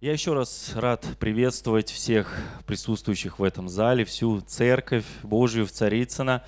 Я 0.00 0.12
еще 0.12 0.32
раз 0.32 0.76
рад 0.76 1.04
приветствовать 1.18 1.90
всех 1.90 2.32
присутствующих 2.66 3.40
в 3.40 3.42
этом 3.42 3.68
зале, 3.68 4.04
всю 4.04 4.40
церковь 4.42 5.04
Божию 5.24 5.66
в 5.66 5.72
Царицыно. 5.72 6.44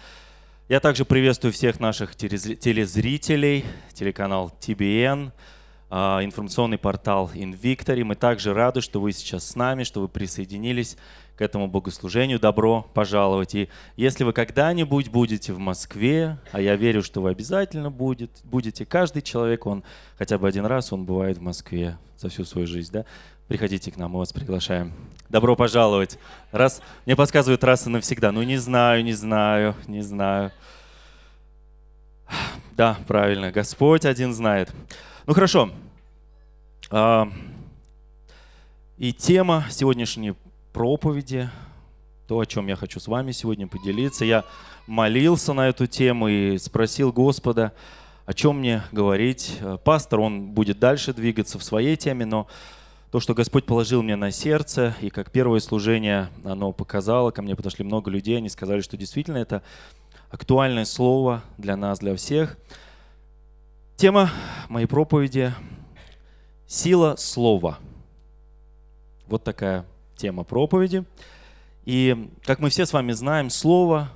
Я 0.69 0.79
также 0.79 1.05
приветствую 1.05 1.53
всех 1.53 1.81
наших 1.81 2.15
телезрителей, 2.15 3.65
телеканал 3.93 4.51
ТБН, 4.61 5.33
а, 5.91 6.21
информационный 6.23 6.79
портал 6.79 7.29
Invictory. 7.35 8.05
Мы 8.05 8.15
также 8.15 8.55
рады, 8.55 8.81
что 8.81 9.01
вы 9.01 9.11
сейчас 9.11 9.49
с 9.49 9.57
нами, 9.57 9.83
что 9.83 10.01
вы 10.01 10.07
присоединились 10.07 10.97
к 11.35 11.43
этому 11.43 11.67
богослужению. 11.67 12.39
Добро 12.39 12.87
пожаловать. 12.95 13.57
И 13.57 13.69
если 13.97 14.23
вы 14.23 14.33
когда-нибудь 14.33 15.09
будете 15.09 15.53
в 15.53 15.59
Москве, 15.59 16.39
а 16.53 16.61
я 16.61 16.77
верю, 16.77 17.03
что 17.03 17.21
вы 17.21 17.31
обязательно 17.31 17.91
будет, 17.91 18.31
будете, 18.45 18.87
каждый 18.87 19.23
человек, 19.23 19.67
он 19.67 19.83
хотя 20.19 20.39
бы 20.39 20.47
один 20.47 20.67
раз, 20.67 20.93
он 20.93 21.05
бывает 21.05 21.39
в 21.39 21.43
Москве 21.43 21.99
за 22.17 22.29
всю 22.29 22.45
свою 22.45 22.69
жизнь, 22.69 22.93
да? 22.93 23.07
Приходите 23.51 23.91
к 23.91 23.97
нам, 23.97 24.13
мы 24.13 24.21
вас 24.21 24.33
приглашаем. 24.33 24.93
Добро 25.29 25.57
пожаловать. 25.57 26.21
Раз, 26.53 26.81
мне 27.05 27.17
подсказывают 27.17 27.65
раз 27.65 27.85
и 27.85 27.91
навсегда. 27.91 28.31
Ну, 28.31 28.45
не 28.45 28.59
знаю, 28.59 29.03
не 29.03 29.13
знаю, 29.13 29.75
не 29.89 30.03
знаю. 30.03 30.53
Да, 32.77 32.97
правильно, 33.09 33.51
Господь 33.51 34.05
один 34.05 34.33
знает. 34.35 34.73
Ну, 35.27 35.35
хорошо. 35.35 35.73
А, 36.93 37.29
и 38.97 39.13
тема 39.13 39.67
сегодняшней 39.69 40.35
проповеди, 40.73 41.51
то, 42.29 42.39
о 42.39 42.47
чем 42.47 42.69
я 42.69 42.77
хочу 42.77 43.01
с 43.01 43.09
вами 43.09 43.33
сегодня 43.33 43.67
поделиться. 43.67 44.25
Я 44.25 44.45
молился 44.87 45.55
на 45.55 45.69
эту 45.69 45.89
тему 45.89 46.29
и 46.29 46.57
спросил 46.57 47.13
Господа, 47.13 47.73
о 48.27 48.33
чем 48.33 48.61
мне 48.61 48.85
говорить. 48.93 49.59
Пастор, 49.83 50.21
он 50.21 50.53
будет 50.53 50.79
дальше 50.79 51.13
двигаться 51.13 51.59
в 51.59 51.65
своей 51.65 51.97
теме, 51.97 52.25
но 52.27 52.47
то, 53.11 53.21
что 53.21 53.35
Господь 53.35 53.65
положил 53.65 54.03
мне 54.03 54.17
на 54.17 54.31
сердце, 54.31 54.95
и 55.01 55.11
как 55.11 55.31
первое 55.31 55.61
служение 55.61 56.31
оно 56.45 56.73
показало, 56.73 57.31
ко 57.31 57.43
мне 57.43 57.57
подошли 57.57 57.85
много 57.85 58.11
людей, 58.11 58.37
они 58.37 58.49
сказали, 58.49 58.81
что 58.81 58.97
действительно 58.97 59.39
это 59.39 59.63
актуальное 60.31 60.85
слово 60.85 61.43
для 61.59 61.77
нас, 61.77 61.99
для 61.99 62.15
всех. 62.15 62.57
Тема 63.97 64.31
моей 64.69 64.87
проповеди– 64.87 65.53
сила 66.71 67.17
слова. 67.17 67.81
Вот 69.27 69.43
такая 69.43 69.85
тема 70.15 70.45
проповеди. 70.45 71.05
И, 71.85 72.31
как 72.45 72.61
мы 72.61 72.71
все 72.71 72.87
с 72.87 72.93
вами 72.93 73.11
знаем, 73.11 73.51
слово, 73.51 74.09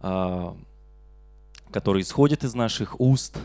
а, 0.00 0.56
которое 1.70 2.00
исходит 2.00 2.42
из 2.42 2.54
наших 2.54 2.98
уст, 2.98 3.38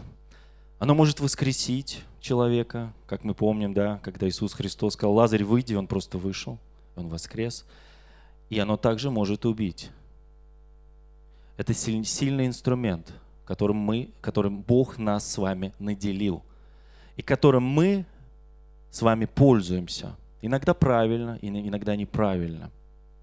оно 0.79 0.95
может 0.95 1.19
воскресить, 1.19 2.03
человека, 2.23 2.93
как 3.05 3.23
мы 3.23 3.35
помним, 3.35 3.73
да, 3.73 3.99
когда 4.01 4.27
Иисус 4.27 4.53
Христос 4.53 4.93
сказал, 4.93 5.13
Лазарь, 5.13 5.43
выйди, 5.43 5.75
он 5.75 5.87
просто 5.87 6.17
вышел, 6.17 6.57
он 6.95 7.09
воскрес. 7.09 7.65
И 8.49 8.57
оно 8.59 8.77
также 8.77 9.11
может 9.11 9.45
убить. 9.45 9.91
Это 11.57 11.73
сильный 11.73 12.47
инструмент, 12.47 13.13
которым, 13.45 13.77
мы, 13.77 14.09
которым 14.21 14.61
Бог 14.61 14.97
нас 14.97 15.29
с 15.29 15.37
вами 15.37 15.73
наделил. 15.79 16.43
И 17.17 17.21
которым 17.21 17.63
мы 17.63 18.05
с 18.89 19.01
вами 19.01 19.25
пользуемся. 19.25 20.15
Иногда 20.41 20.73
правильно, 20.73 21.37
иногда 21.41 21.95
неправильно. 21.95 22.71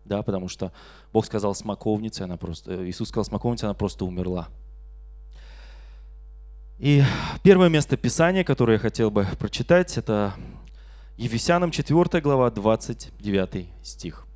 Да, 0.05 0.23
потому 0.23 0.49
что 0.49 0.73
Бог 1.13 1.25
сказал 1.25 1.55
смоковнице, 1.55 2.23
она 2.23 2.37
просто, 2.37 2.89
Иисус 2.89 3.09
сказал 3.09 3.25
смоковнице, 3.25 3.65
она 3.65 3.75
просто 3.75 4.05
умерла. 4.05 4.49
И 6.81 7.05
первое 7.43 7.69
место 7.69 7.99
Писания, 7.99 8.43
которое 8.43 8.75
я 8.75 8.79
хотел 8.79 9.11
бы 9.11 9.27
прочитать, 9.39 9.99
это 9.99 10.33
Ефесянам 11.19 11.73
4 11.73 12.23
глава, 12.23 12.51
29 12.51 13.69
стих. 13.83 14.27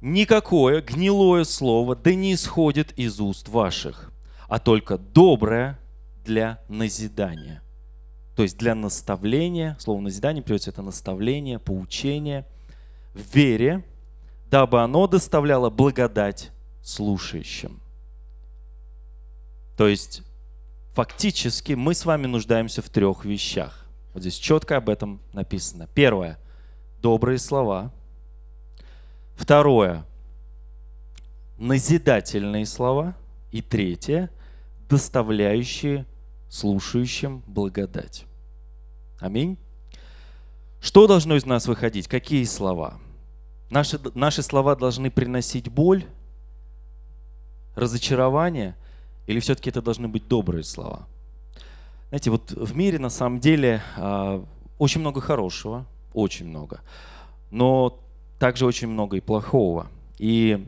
«Никакое 0.00 0.82
гнилое 0.82 1.44
слово 1.44 1.94
да 1.94 2.12
не 2.12 2.34
исходит 2.34 2.90
из 2.98 3.20
уст 3.20 3.48
ваших, 3.48 4.10
а 4.48 4.58
только 4.58 4.98
доброе 4.98 5.78
для 6.24 6.58
назидания». 6.68 7.62
То 8.34 8.42
есть 8.42 8.58
для 8.58 8.74
наставления, 8.74 9.76
слово 9.78 10.00
назидание 10.00 10.42
переводится 10.42 10.70
это 10.70 10.82
наставление, 10.82 11.60
поучение, 11.60 12.44
в 13.14 13.32
вере, 13.32 13.84
дабы 14.50 14.82
оно 14.82 15.06
доставляло 15.06 15.70
благодать 15.70 16.50
слушающим. 16.82 17.78
То 19.76 19.86
есть 19.86 20.24
фактически 21.00 21.72
мы 21.72 21.94
с 21.94 22.04
вами 22.04 22.26
нуждаемся 22.26 22.82
в 22.82 22.90
трех 22.90 23.24
вещах. 23.24 23.86
Вот 24.12 24.20
здесь 24.20 24.34
четко 24.34 24.76
об 24.76 24.90
этом 24.90 25.22
написано. 25.32 25.88
Первое– 25.94 26.38
добрые 27.00 27.38
слова. 27.38 27.90
Второе– 29.34 30.04
назидательные 31.58 32.66
слова. 32.66 33.16
И 33.50 33.62
третье– 33.62 34.28
доставляющие 34.90 36.04
слушающим 36.50 37.42
благодать. 37.46 38.26
Аминь. 39.20 39.56
Что 40.82 41.06
должно 41.06 41.34
из 41.34 41.46
нас 41.46 41.66
выходить? 41.66 42.08
Какие 42.08 42.44
слова? 42.44 43.00
Наши, 43.70 43.98
наши 44.14 44.42
слова 44.42 44.76
должны 44.76 45.10
приносить 45.10 45.70
боль, 45.70 46.04
разочарование– 47.74 48.76
или 49.26 49.40
все-таки 49.40 49.70
это 49.70 49.82
должны 49.82 50.08
быть 50.08 50.28
добрые 50.28 50.64
слова? 50.64 51.06
Знаете, 52.08 52.30
вот 52.30 52.50
в 52.50 52.76
мире 52.76 52.98
на 52.98 53.10
самом 53.10 53.40
деле 53.40 53.82
а, 53.96 54.44
очень 54.78 55.00
много 55.00 55.20
хорошего, 55.20 55.86
очень 56.12 56.46
много, 56.46 56.80
но 57.50 58.00
также 58.38 58.66
очень 58.66 58.88
много 58.88 59.16
и 59.16 59.20
плохого. 59.20 59.88
И 60.18 60.66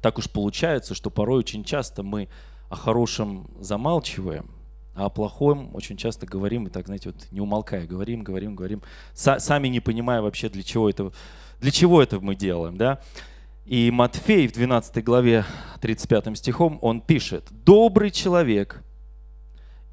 так 0.00 0.18
уж 0.18 0.30
получается, 0.30 0.94
что 0.94 1.10
порой 1.10 1.40
очень 1.40 1.64
часто 1.64 2.02
мы 2.02 2.28
о 2.70 2.76
хорошем 2.76 3.48
замалчиваем, 3.60 4.50
а 4.94 5.06
о 5.06 5.10
плохом 5.10 5.70
очень 5.74 5.96
часто 5.96 6.26
говорим, 6.26 6.66
и 6.66 6.70
так, 6.70 6.86
знаете, 6.86 7.10
вот 7.10 7.26
не 7.32 7.40
умолкая, 7.40 7.86
говорим, 7.86 8.22
говорим, 8.22 8.54
говорим, 8.54 8.82
сами 9.14 9.68
не 9.68 9.80
понимая 9.80 10.22
вообще, 10.22 10.48
для 10.48 10.62
чего 10.62 10.88
это, 10.88 11.12
для 11.60 11.70
чего 11.70 12.02
это 12.02 12.20
мы 12.20 12.34
делаем, 12.34 12.76
да. 12.76 13.00
И 13.66 13.90
Матфей 13.90 14.46
в 14.46 14.52
12 14.52 15.02
главе 15.02 15.46
35 15.80 16.36
стихом, 16.36 16.78
он 16.82 17.00
пишет, 17.00 17.48
«Добрый 17.50 18.10
человек 18.10 18.82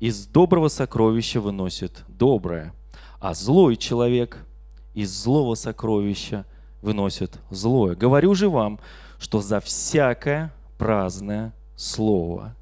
из 0.01 0.27
доброго 0.27 0.67
сокровища 0.67 1.39
выносит 1.39 2.03
доброе, 2.09 2.73
а 3.21 3.33
злой 3.33 3.77
человек 3.77 4.45
из 4.93 5.11
злого 5.11 5.55
сокровища 5.55 6.45
выносит 6.81 7.39
злое. 7.49 7.95
Говорю 7.95 8.35
же 8.35 8.49
вам, 8.49 8.79
что 9.19 9.39
за 9.39 9.61
всякое 9.61 10.53
праздное 10.77 11.53
слово, 11.77 12.55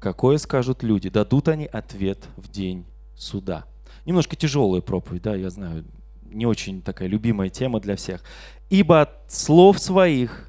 какое 0.00 0.38
скажут 0.38 0.82
люди, 0.82 1.08
дадут 1.08 1.46
они 1.46 1.66
ответ 1.66 2.18
в 2.36 2.50
день 2.50 2.84
суда». 3.14 3.64
Немножко 4.06 4.34
тяжелая 4.34 4.80
проповедь, 4.80 5.22
да, 5.22 5.36
я 5.36 5.50
знаю, 5.50 5.84
не 6.32 6.46
очень 6.46 6.82
такая 6.82 7.08
любимая 7.08 7.48
тема 7.48 7.80
для 7.80 7.96
всех. 7.96 8.22
Ибо 8.70 9.02
от 9.02 9.30
слов 9.30 9.78
своих 9.78 10.48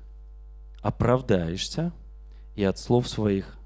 оправдаешься, 0.82 1.92
и 2.56 2.64
от 2.64 2.78
слов 2.78 3.08
своих 3.08 3.58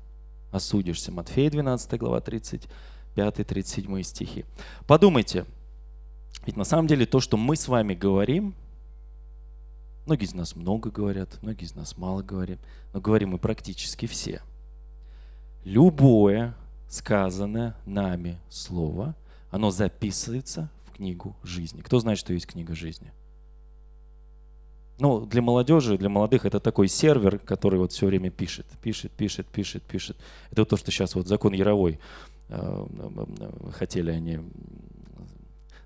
осудишься. 0.52 1.12
Матфея 1.12 1.50
12 1.50 2.00
глава 2.00 2.20
35-37 2.20 4.04
стихи. 4.04 4.46
Подумайте, 4.86 5.46
ведь 6.46 6.56
на 6.56 6.64
самом 6.64 6.88
деле 6.88 7.06
то, 7.06 7.20
что 7.20 7.38
мы 7.38 7.56
с 7.56 7.68
вами 7.68 7.94
говорим, 7.94 8.56
многие 10.06 10.26
из 10.26 10.34
нас 10.34 10.56
много 10.56 10.90
говорят, 10.90 11.38
многие 11.42 11.66
из 11.66 11.76
нас 11.76 11.98
мало 11.98 12.22
говорим, 12.22 12.60
но 12.94 13.02
говорим 13.02 13.32
мы 13.32 13.38
практически 13.38 14.06
все. 14.06 14.42
Любое 15.66 16.56
сказанное 16.88 17.76
нами 17.86 18.40
слово, 18.50 19.16
оно 19.52 19.72
записывается 19.72 20.70
книгу 20.98 21.36
жизни. 21.44 21.82
Кто 21.82 22.00
знает, 22.00 22.20
что 22.20 22.34
есть 22.34 22.48
книга 22.48 22.76
жизни? 22.76 23.12
Ну, 25.00 25.26
для 25.26 25.42
молодежи, 25.42 25.98
для 25.98 26.10
молодых 26.10 26.46
это 26.46 26.60
такой 26.60 26.88
сервер, 26.88 27.38
который 27.40 27.78
вот 27.80 27.92
все 27.92 28.08
время 28.08 28.32
пишет, 28.32 28.66
пишет, 28.82 29.12
пишет, 29.12 29.46
пишет, 29.48 29.84
пишет. 29.84 30.18
Это 30.52 30.62
вот 30.62 30.70
то, 30.70 30.78
что 30.78 30.92
сейчас 30.92 31.14
вот 31.14 31.28
закон 31.28 31.54
Яровой 31.54 32.00
э, 32.50 32.86
хотели 33.74 34.12
они. 34.12 34.38
Ну, 34.38 34.48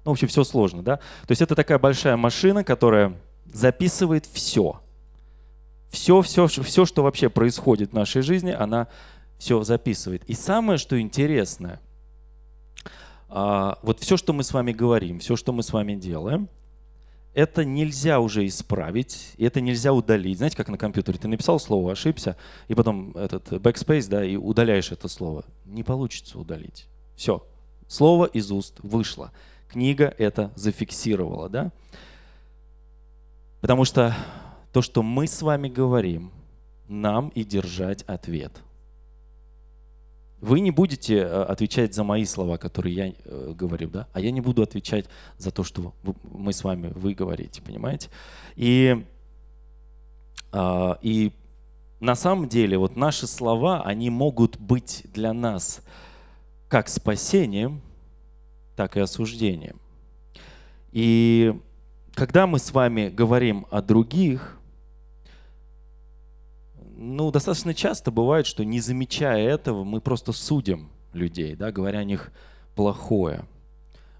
в 0.05 0.11
общем, 0.11 0.29
все 0.29 0.43
сложно, 0.45 0.81
да? 0.81 0.97
То 0.97 1.31
есть 1.31 1.41
это 1.41 1.55
такая 1.55 1.77
большая 1.77 2.15
машина, 2.15 2.63
которая 2.63 3.17
записывает 3.53 4.25
все. 4.25 4.81
Все, 5.89 6.21
все, 6.21 6.47
все, 6.47 6.85
что 6.85 7.03
вообще 7.03 7.29
происходит 7.29 7.91
в 7.91 7.93
нашей 7.93 8.21
жизни, 8.21 8.51
она 8.51 8.87
все 9.37 9.61
записывает. 9.63 10.23
И 10.29 10.33
самое, 10.33 10.77
что 10.77 10.99
интересное, 10.99 11.81
а, 13.31 13.79
вот 13.81 13.99
все, 13.99 14.17
что 14.17 14.33
мы 14.33 14.43
с 14.43 14.53
вами 14.53 14.71
говорим, 14.71 15.19
все, 15.19 15.35
что 15.35 15.53
мы 15.53 15.63
с 15.63 15.73
вами 15.73 15.95
делаем– 15.95 16.49
это 17.33 17.63
нельзя 17.63 18.19
уже 18.19 18.45
исправить, 18.45 19.33
это 19.37 19.61
нельзя 19.61 19.93
удалить. 19.93 20.37
Знаете, 20.37 20.57
как 20.57 20.67
на 20.67 20.77
компьютере, 20.77 21.17
ты 21.17 21.27
написал 21.27 21.59
слово, 21.59 21.93
ошибся, 21.93 22.35
и 22.67 22.75
потом 22.75 23.15
этот 23.15 23.51
backspace, 23.53 24.09
да, 24.09 24.25
и 24.25 24.35
удаляешь 24.35 24.91
это 24.91 25.07
слово. 25.07 25.45
Не 25.65 25.83
получится 25.83 26.37
удалить. 26.37 26.87
Все. 27.15 27.45
Слово 27.87 28.25
из 28.25 28.51
уст 28.51 28.79
вышло. 28.83 29.31
книга 29.69 30.13
это 30.17 30.51
зафиксировала, 30.55 31.47
да? 31.47 31.71
Потому 33.61 33.85
что 33.85 34.15
то, 34.73 34.81
что 34.81 35.01
мы 35.01 35.27
с 35.27 35.41
вами 35.41 35.69
говорим, 35.69 36.31
нам 36.87 37.29
и 37.29 37.45
держать 37.45 38.03
ответ. 38.03 38.51
Вы 40.41 40.59
не 40.59 40.71
будете 40.71 41.17
э, 41.17 41.43
отвечать 41.43 41.93
за 41.93 42.03
мои 42.03 42.25
слова, 42.25 42.57
которые 42.57 42.95
я 42.95 43.07
э, 43.07 43.53
говорю, 43.55 43.89
да? 43.89 44.07
А 44.11 44.19
я 44.19 44.31
не 44.31 44.41
буду 44.41 44.63
отвечать 44.63 45.05
за 45.37 45.51
то, 45.51 45.63
что 45.63 45.93
мы 46.23 46.51
с 46.51 46.63
вами, 46.63 46.91
вы 46.95 47.13
говорите, 47.13 47.61
понимаете? 47.61 48.09
И, 48.55 49.05
а, 50.51 50.97
и 51.03 51.31
на 51.99 52.15
самом 52.15 52.49
деле 52.49 52.79
вот 52.79 52.95
наши 52.95 53.27
слова, 53.27 53.83
они 53.83 54.09
могут 54.09 54.57
быть 54.57 55.03
для 55.13 55.31
нас 55.31 55.81
как 56.67 56.89
спасением, 56.89 57.81
так 58.75 58.97
и 58.97 58.99
осуждением. 58.99 59.79
И 60.91 61.55
когда 62.15 62.47
мы 62.47 62.57
с 62.57 62.71
вами 62.71 63.09
говорим 63.09 63.67
о 63.69 63.83
других, 63.83 64.57
ну, 67.01 67.31
достаточно 67.31 67.73
часто 67.73 68.11
бывает, 68.11 68.45
что 68.45 68.63
не 68.63 68.79
замечая 68.79 69.47
этого, 69.49 69.83
мы 69.83 70.01
просто 70.01 70.33
судим 70.33 70.89
людей, 71.13 71.55
да, 71.55 71.71
говоря 71.71 71.99
о 71.99 72.03
них 72.03 72.31
плохое. 72.75 73.45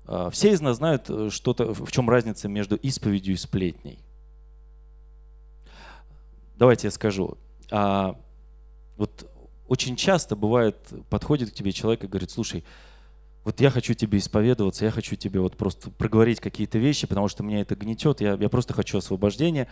А, 0.05 0.31
все 0.31 0.51
из 0.51 0.61
нас 0.61 0.77
знают, 0.77 1.05
э, 1.07 1.29
что-то, 1.29 1.75
в 1.75 1.91
чем 1.91 2.09
разница 2.09 2.49
между 2.49 2.75
исповедью 2.75 3.35
и 3.35 3.37
сплетней. 3.37 3.99
Давайте 6.55 6.87
я 6.87 6.91
скажу. 6.91 7.37
А, 7.69 8.19
вот 8.97 9.29
очень 9.67 9.95
часто 9.95 10.35
бывает, 10.35 10.75
подходит 11.09 11.51
к 11.51 11.53
тебе 11.53 11.71
человек 11.71 12.03
и 12.03 12.07
говорит, 12.07 12.31
слушай, 12.31 12.63
вот 13.43 13.61
я 13.61 13.69
хочу 13.69 13.93
тебе 13.93 14.17
исповедоваться, 14.17 14.85
я 14.85 14.91
хочу 14.91 15.15
тебе 15.15 15.39
вот 15.39 15.55
просто 15.55 15.91
проговорить 15.91 16.39
какие-то 16.39 16.79
вещи, 16.79 17.05
потому 17.05 17.27
что 17.27 17.43
меня 17.43 17.61
это 17.61 17.75
гнетет, 17.75 18.21
я, 18.21 18.33
я 18.33 18.49
просто 18.49 18.73
хочу 18.73 18.97
освобождения, 18.97 19.67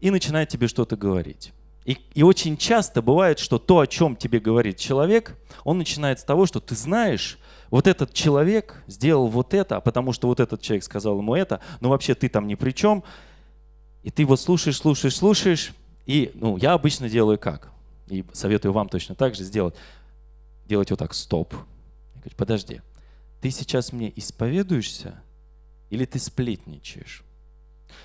и 0.00 0.10
начинает 0.10 0.48
тебе 0.48 0.66
что-то 0.66 0.96
говорить. 0.96 1.52
И, 1.88 1.96
и 2.12 2.22
очень 2.22 2.58
часто 2.58 3.00
бывает, 3.00 3.38
что 3.38 3.58
то, 3.58 3.78
о 3.78 3.86
чем 3.86 4.14
тебе 4.14 4.40
говорит 4.40 4.76
человек, 4.76 5.34
он 5.64 5.78
начинает 5.78 6.20
с 6.20 6.22
того, 6.22 6.44
что 6.44 6.60
ты 6.60 6.74
знаешь, 6.74 7.38
вот 7.70 7.86
этот 7.86 8.12
человек 8.12 8.82
сделал 8.86 9.28
вот 9.28 9.54
это, 9.54 9.78
а 9.78 9.80
потому 9.80 10.12
что 10.12 10.28
вот 10.28 10.38
этот 10.38 10.60
человек 10.60 10.84
сказал 10.84 11.16
ему 11.16 11.34
это, 11.34 11.60
но 11.80 11.88
вообще 11.88 12.14
ты 12.14 12.28
там 12.28 12.46
ни 12.46 12.56
при 12.56 12.72
чем, 12.72 13.04
и 14.02 14.10
ты 14.10 14.26
вот 14.26 14.38
слушаешь, 14.38 14.76
слушаешь, 14.76 15.16
слушаешь, 15.16 15.72
и 16.04 16.30
ну, 16.34 16.58
я 16.58 16.74
обычно 16.74 17.08
делаю 17.08 17.38
как? 17.38 17.72
И 18.08 18.22
советую 18.34 18.74
вам 18.74 18.90
точно 18.90 19.14
так 19.14 19.34
же 19.34 19.42
сделать. 19.42 19.74
Делать 20.66 20.90
вот 20.90 20.98
так, 20.98 21.14
стоп. 21.14 21.54
Подожди, 22.36 22.82
ты 23.40 23.50
сейчас 23.50 23.94
мне 23.94 24.12
исповедуешься 24.14 25.22
или 25.88 26.04
ты 26.04 26.18
сплетничаешь? 26.18 27.24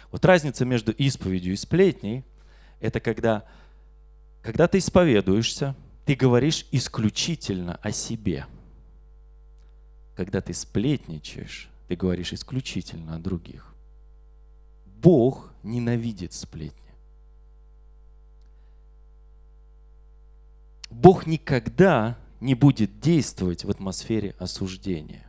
Вот 0.10 0.24
разница 0.24 0.64
между 0.64 0.94
исповедью 0.94 1.52
и 1.52 1.58
сплетней– 1.58 2.24
это 2.80 3.02
когда, 3.02 3.44
когда 4.44 4.68
ты 4.68 4.78
исповедуешься, 4.80 5.74
ты 6.06 6.16
говоришь 6.16 6.68
исключительно 6.72 7.80
о 7.82 7.92
себе. 7.92 8.46
Когда 10.16 10.42
ты 10.42 10.54
сплетничаешь, 10.54 11.70
ты 11.88 11.96
говоришь 11.96 12.34
исключительно 12.34 13.16
о 13.16 13.20
других. 13.20 13.74
Бог 14.86 15.52
ненавидит 15.64 16.34
сплетни. 16.34 16.78
Бог 20.90 21.26
никогда 21.26 22.18
не 22.42 22.54
будет 22.54 23.00
действовать 23.00 23.64
в 23.64 23.70
атмосфере 23.70 24.36
осуждения. 24.40 25.26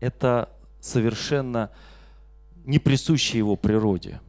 Это 0.00 0.52
совершенно 0.80 1.70
не 2.64 2.80
присуще 2.80 3.38
его 3.38 3.54
природе. 3.54 4.20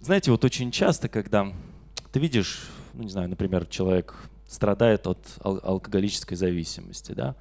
Знаете, 0.00 0.30
вот 0.30 0.44
очень 0.44 0.70
часто, 0.70 1.08
когда 1.08 1.52
ты 2.12 2.20
видишь, 2.20 2.68
ну 2.94 3.02
не 3.02 3.10
знаю, 3.10 3.28
например, 3.28 3.66
человек 3.66 4.14
страдает 4.46 5.06
от 5.06 5.18
ал- 5.44 5.60
алкоголической 5.62 6.36
зависимости, 6.36 7.12
да, 7.12 7.36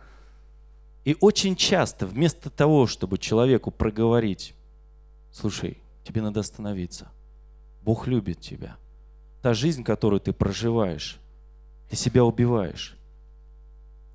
и 1.06 1.16
очень 1.22 1.56
часто 1.56 2.06
вместо 2.06 2.50
того, 2.50 2.86
чтобы 2.86 3.18
человеку 3.18 3.72
проговорить, 3.72 4.54
слушай, 5.32 5.78
тебе 6.04 6.22
надо 6.22 6.42
остановиться, 6.42 7.08
Бог 7.82 8.08
любит 8.08 8.42
тебя– 8.42 8.78
та 9.42 9.54
жизнь, 9.54 9.84
которую 9.84 10.20
ты 10.20 10.34
проживаешь, 10.34 11.18
ты 11.90 11.96
себя 11.96 12.24
убиваешь. 12.24 12.96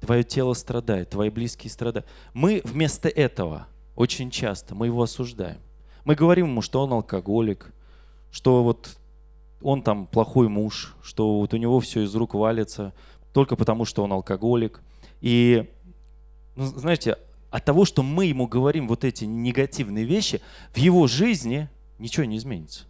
Твое 0.00 0.22
тело 0.22 0.52
страдает, 0.52 1.10
твои 1.10 1.30
близкие 1.30 1.70
страдают. 1.70 2.06
Мы 2.34 2.60
вместо 2.64 3.08
этого 3.08 3.66
очень 3.96 4.30
часто, 4.30 4.74
мы 4.74 4.86
его 4.86 5.02
осуждаем. 5.02 5.58
Мы 6.04 6.14
говорим 6.14 6.46
ему, 6.46 6.60
что 6.60 6.82
он 6.82 6.92
алкоголик, 6.92 7.72
что 8.34 8.64
вот 8.64 8.96
он 9.62 9.82
там 9.82 10.08
плохой 10.08 10.48
муж, 10.48 10.96
что 11.04 11.38
вот 11.38 11.54
у 11.54 11.56
него 11.56 11.78
все 11.78 12.02
из 12.02 12.12
рук 12.16 12.34
валится 12.34 12.92
только 13.32 13.54
потому, 13.54 13.84
что 13.84 14.02
он 14.02 14.12
алкоголик. 14.12 14.82
И, 15.20 15.70
ну, 16.56 16.66
знаете, 16.66 17.16
от 17.50 17.64
того, 17.64 17.84
что 17.84 18.02
мы 18.02 18.26
ему 18.26 18.48
говорим 18.48 18.88
вот 18.88 19.04
эти 19.04 19.24
негативные 19.24 20.04
вещи, 20.04 20.40
в 20.72 20.78
его 20.78 21.06
жизни 21.06 21.68
ничего 22.00 22.24
не 22.24 22.36
изменится. 22.36 22.86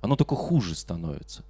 Оно 0.00 0.16
только 0.16 0.34
хуже 0.34 0.74
становится. 0.74 1.44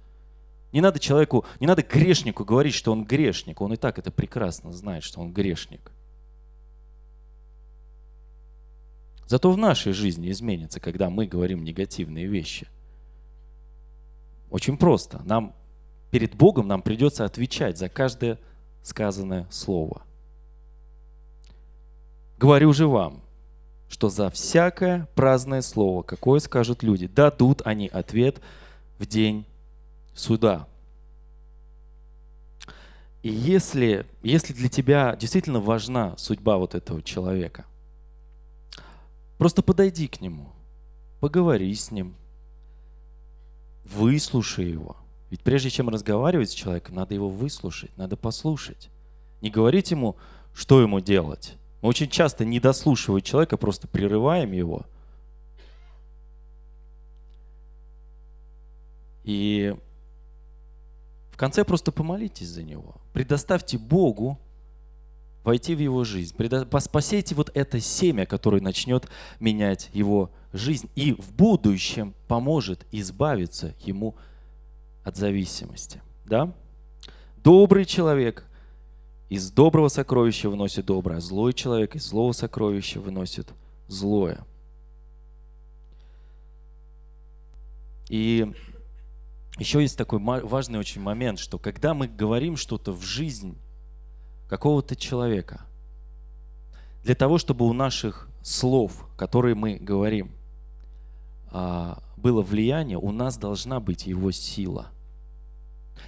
Не 0.71 0.81
надо 0.81 0.99
человеку, 0.99 1.43
не 1.59 1.65
надо 1.65 1.81
грешнику 1.81 2.45
говорить, 2.45 2.75
что 2.75 2.91
он 2.91 3.03
грешник. 3.03 3.61
Он 3.61 3.73
и 3.73 3.77
так 3.77 3.97
это 3.97 4.11
прекрасно 4.11 4.71
знает, 4.73 5.03
что 5.03 5.21
он 5.21 5.33
грешник. 5.33 5.91
Зато 9.25 9.51
в 9.51 9.57
нашей 9.57 9.93
жизни 9.93 10.29
изменится, 10.29 10.79
когда 10.79 11.09
мы 11.09 11.25
говорим 11.25 11.63
негативные 11.63 12.27
вещи. 12.27 12.67
Очень 14.49 14.77
просто. 14.77 15.21
Нам 15.25 15.53
перед 16.11 16.35
Богом 16.35 16.67
нам 16.67 16.81
придется 16.81 17.25
отвечать 17.25 17.77
за 17.77 17.89
каждое 17.89 18.39
сказанное 18.81 19.47
слово. 19.51 20.01
Говорю 22.37 22.73
же 22.73 22.87
вам, 22.87 23.21
что 23.89 24.09
за 24.09 24.29
всякое 24.29 25.07
праздное 25.15 25.61
слово, 25.61 26.03
какое 26.03 26.39
скажут 26.39 26.83
люди, 26.83 27.07
дадут 27.07 27.61
они 27.65 27.87
ответ 27.87 28.41
в 28.97 29.05
день 29.05 29.45
суда. 30.13 30.67
И 33.21 33.29
если, 33.29 34.05
если 34.23 34.53
для 34.53 34.69
тебя 34.69 35.15
действительно 35.17 35.59
важна 35.59 36.15
судьба 36.17 36.57
вот 36.57 36.75
этого 36.75 37.01
человека, 37.01 37.65
просто 39.37 39.61
подойди 39.61 40.07
к 40.07 40.21
нему, 40.21 40.53
поговори 41.19 41.73
с 41.73 41.91
ним, 41.91 42.15
выслушай 43.83 44.69
его. 44.69 44.97
Ведь 45.29 45.41
прежде 45.41 45.69
чем 45.69 45.89
разговаривать 45.89 46.49
с 46.49 46.53
человеком, 46.53 46.95
надо 46.95 47.13
его 47.13 47.29
выслушать, 47.29 47.95
надо 47.97 48.17
послушать. 48.17 48.89
Не 49.41 49.49
говорить 49.49 49.91
ему, 49.91 50.15
что 50.53 50.81
ему 50.81 50.99
делать. 50.99 51.55
Мы 51.81 51.89
очень 51.89 52.09
часто, 52.09 52.45
не 52.45 52.59
дослушивая 52.59 53.21
человека, 53.21 53.57
просто 53.57 53.87
прерываем 53.87 54.51
его. 54.51 54.85
И 59.23 59.75
конце 61.39 61.63
просто 61.63 61.93
помолитесь 61.93 62.49
за 62.49 62.63
него. 62.63 62.95
Предоставьте 63.13 63.77
Богу 63.77 64.37
войти 65.45 65.73
в 65.73 65.79
его 65.79 66.03
жизнь. 66.03 66.35
Посейте 66.91 67.33
вот 67.33 67.49
это 67.53 67.79
семя, 67.79 68.25
которое 68.25 68.61
начнет 68.61 69.07
менять 69.39 69.89
его 69.93 70.31
жизнь 70.53 70.89
и 70.95 71.13
в 71.13 71.31
будущем 71.33 72.13
поможет 72.27 72.85
избавиться 72.91 73.75
ему 73.79 74.15
от 75.03 75.15
зависимости. 75.15 76.01
Да? 76.25 76.53
Добрый 77.37 77.85
человек 77.85 78.45
из 79.29 79.51
доброго 79.51 79.89
сокровища 79.89 80.49
выносит 80.49 80.85
доброе, 80.85 81.17
а 81.17 81.21
злой 81.21 81.53
человек 81.53 81.95
из 81.95 82.07
злого 82.07 82.31
сокровища 82.31 82.99
выносит 82.99 83.47
злое. 83.87 84.45
И 88.09 88.51
еще 89.59 89.81
есть 89.81 89.97
такой 89.97 90.19
важный 90.19 90.79
очень 90.79 91.01
момент, 91.01 91.37
что 91.37 91.59
когда 91.59 91.93
мы 91.93 92.07
говорим 92.07 92.57
что-то 92.57 92.91
в 92.91 93.03
жизнь 93.03 93.57
какого-то 94.47 94.95
человека, 94.95 95.61
для 97.03 97.13
того, 97.13 97.37
чтобы 97.37 97.65
у 97.65 97.73
наших 97.73 98.27
слов, 98.41 99.07
которые 99.15 99.53
мы 99.53 99.75
говорим, 99.75 100.31
было 101.51 102.41
влияние, 102.41 102.97
у 102.97 103.11
нас 103.11 103.37
должна 103.37 103.79
быть 103.79 104.05
его 104.05 104.31
сила. 104.31 104.87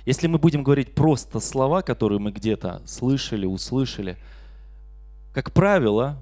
Если 0.05 0.27
мы 0.27 0.38
будем 0.38 0.63
говорить 0.63 0.95
просто 0.95 1.39
слова, 1.39 1.81
которые 1.81 2.19
мы 2.19 2.31
где-то 2.31 2.81
слышали, 2.86 3.45
услышали, 3.45 4.17
как 5.33 5.53
правило, 5.53 6.21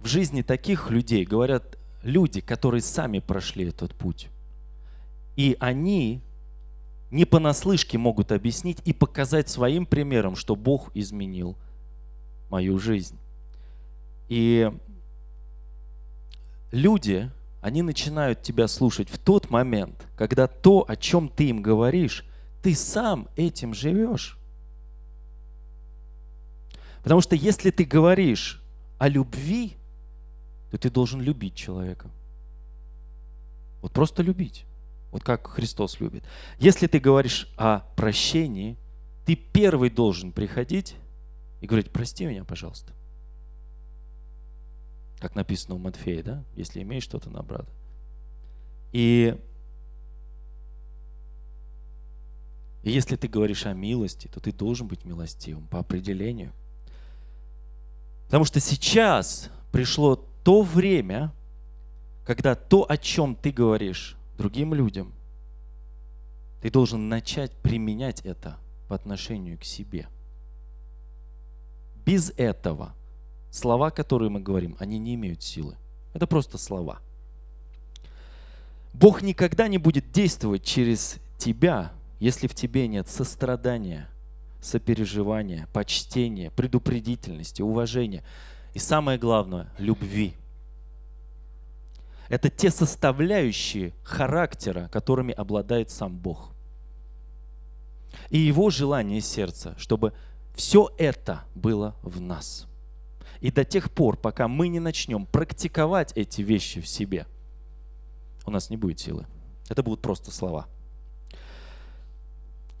в 0.00 0.06
жизни 0.06 0.42
таких 0.42 0.90
людей 0.90 1.24
говорят 1.24 1.78
люди, 2.02 2.40
которые 2.40 2.82
сами 2.82 3.18
прошли 3.18 3.68
этот 3.68 3.94
путь. 3.94 4.28
И 5.36 5.56
они 5.60 6.20
не 7.10 7.24
понаслышке 7.24 7.98
могут 7.98 8.32
объяснить 8.32 8.78
и 8.84 8.92
показать 8.92 9.48
своим 9.48 9.86
примером, 9.86 10.36
что 10.36 10.56
Бог 10.56 10.90
изменил 10.94 11.56
мою 12.50 12.78
жизнь. 12.78 13.16
И 14.28 14.70
люди, 16.70 17.30
они 17.60 17.82
начинают 17.82 18.42
тебя 18.42 18.68
слушать 18.68 19.10
в 19.10 19.18
тот 19.18 19.50
момент, 19.50 20.06
когда 20.16 20.46
то, 20.46 20.84
о 20.86 20.96
чем 20.96 21.28
ты 21.28 21.48
им 21.48 21.60
говоришь, 21.60 22.24
ты 22.62 22.74
сам 22.74 23.28
этим 23.36 23.74
живешь. 23.74 24.38
Потому 27.02 27.20
что 27.20 27.34
если 27.34 27.70
ты 27.70 27.84
говоришь 27.84 28.62
о 28.98 29.08
любви, 29.08 29.76
то 30.70 30.78
ты 30.78 30.90
должен 30.90 31.20
любить 31.20 31.54
человека. 31.54 32.10
Вот 33.80 33.92
просто 33.92 34.22
любить. 34.22 34.64
Вот 35.10 35.24
как 35.24 35.46
Христос 35.46 36.00
любит. 36.00 36.24
Если 36.58 36.86
ты 36.86 36.98
говоришь 37.00 37.48
о 37.56 37.80
прощении, 37.96 38.76
ты 39.24 39.36
первый 39.36 39.90
должен 39.90 40.32
приходить 40.32 40.96
и 41.60 41.66
говорить, 41.66 41.90
прости 41.90 42.26
меня, 42.26 42.44
пожалуйста. 42.44 42.92
Как 45.20 45.34
написано 45.34 45.74
у 45.74 45.78
Матфея, 45.78 46.22
да? 46.22 46.44
Если 46.54 46.82
имеешь 46.82 47.02
что-то 47.02 47.30
на 47.30 47.42
брата. 47.42 47.70
И, 48.92 49.36
и 52.82 52.90
если 52.90 53.16
ты 53.16 53.28
говоришь 53.28 53.66
о 53.66 53.72
милости, 53.72 54.28
то 54.28 54.40
ты 54.40 54.52
должен 54.52 54.86
быть 54.86 55.04
милостивым 55.04 55.66
по 55.66 55.80
определению. 55.80 56.52
Потому 58.26 58.44
что 58.44 58.60
сейчас 58.60 59.50
пришло 59.72 60.16
то 60.44 60.62
время, 60.62 61.32
когда 62.24 62.54
то, 62.54 62.88
о 62.88 62.96
чем 62.96 63.34
ты 63.34 63.50
говоришь 63.50 64.16
другим 64.36 64.72
людям, 64.72 65.12
ты 66.60 66.70
должен 66.70 67.08
начать 67.08 67.52
применять 67.56 68.20
это 68.20 68.58
по 68.88 68.94
отношению 68.94 69.58
к 69.58 69.64
себе. 69.64 70.08
Без 72.04 72.30
этого 72.36 72.94
слова, 73.50 73.90
которые 73.90 74.30
мы 74.30 74.40
говорим, 74.40 74.76
они 74.78 74.98
не 74.98 75.14
имеют 75.14 75.42
силы. 75.42 75.76
Это 76.14 76.26
просто 76.26 76.58
слова. 76.58 77.00
Бог 78.92 79.22
никогда 79.22 79.68
не 79.68 79.78
будет 79.78 80.10
действовать 80.10 80.64
через 80.64 81.16
тебя, 81.38 81.92
если 82.20 82.46
в 82.46 82.54
тебе 82.54 82.88
нет 82.88 83.08
сострадания, 83.08 84.08
сопереживания, 84.60 85.68
почтения, 85.72 86.50
предупредительности, 86.50 87.62
уважения 87.62 88.24
и 88.74 88.78
самое 88.78 89.18
главное, 89.18 89.70
любви. 89.78 90.34
Это 92.28 92.50
те 92.50 92.70
составляющие 92.70 93.92
характера, 94.02 94.88
которыми 94.92 95.32
обладает 95.32 95.90
сам 95.90 96.16
Бог. 96.16 96.50
И 98.30 98.38
его 98.38 98.68
желание 98.70 99.20
сердца, 99.20 99.74
чтобы 99.78 100.12
все 100.54 100.90
это 100.98 101.44
было 101.54 101.94
в 102.02 102.20
нас. 102.20 102.67
И 103.40 103.50
до 103.50 103.64
тех 103.64 103.90
пор, 103.90 104.16
пока 104.16 104.48
мы 104.48 104.68
не 104.68 104.80
начнем 104.80 105.26
практиковать 105.26 106.12
эти 106.16 106.42
вещи 106.42 106.80
в 106.80 106.88
себе, 106.88 107.26
у 108.46 108.50
нас 108.50 108.70
не 108.70 108.76
будет 108.76 108.98
силы. 108.98 109.26
Это 109.68 109.82
будут 109.82 110.00
просто 110.00 110.30
слова. 110.30 110.66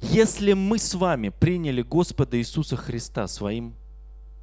Если 0.00 0.52
мы 0.52 0.78
с 0.78 0.94
вами 0.94 1.28
приняли 1.28 1.82
Господа 1.82 2.38
Иисуса 2.38 2.76
Христа 2.76 3.26
своим 3.26 3.74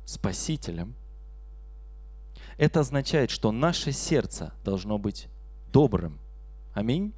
Спасителем, 0.05 0.93
это 2.57 2.81
означает, 2.81 3.31
что 3.31 3.51
наше 3.51 3.91
сердце 3.91 4.53
должно 4.63 4.98
быть 4.98 5.27
добрым. 5.72 6.19
Аминь. 6.74 7.13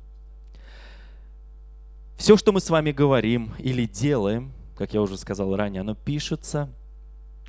Все, 2.16 2.38
что 2.38 2.52
мы 2.52 2.60
с 2.60 2.70
вами 2.70 2.92
говорим 2.92 3.54
или 3.60 3.86
делаем, 3.86 4.52
как 4.76 4.94
я 4.94 5.02
уже 5.02 5.18
сказал 5.18 5.56
ранее, 5.56 5.82
оно 5.82 5.96
пишется 5.96 6.72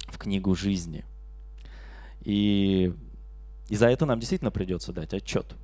в 0.08 0.18
книгу 0.18 0.54
жизни. 0.54 1.04
И, 2.22 2.92
и 3.68 3.76
за 3.76 3.88
это 3.88 4.06
нам 4.06 4.18
действительно 4.18 4.50
придется 4.50 4.92
дать 4.92 5.14
отчет. 5.14 5.54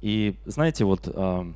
И 0.00 0.38
знаете, 0.46 0.84
вот 0.84 1.08
э, 1.08 1.52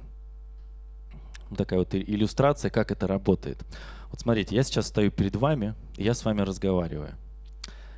такая 1.56 1.78
вот 1.78 1.94
иллюстрация, 1.94 2.70
как 2.70 2.90
это 2.90 3.06
работает. 3.06 3.64
Вот 4.10 4.20
смотрите, 4.20 4.54
я 4.54 4.62
сейчас 4.62 4.88
стою 4.88 5.10
перед 5.10 5.36
вами, 5.36 5.74
и 5.96 6.04
я 6.04 6.14
с 6.14 6.24
вами 6.24 6.42
разговариваю. 6.42 7.14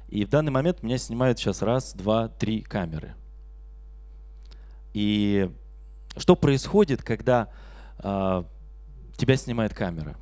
И 0.09 0.25
в 0.25 0.29
данный 0.29 0.53
момент 0.53 0.83
меня 0.83 0.99
снимают 0.99 1.39
сейчас 1.39 1.63
раз, 1.63 1.95
два, 1.95 2.29
три 2.29 2.63
камеры. 2.63 3.15
И 4.93 5.51
что 6.17 6.37
происходит, 6.37 7.03
когда 7.03 7.49
э, 7.99 8.45
тебя 9.17 9.37
снимает 9.37 9.75
камера? 9.75 10.17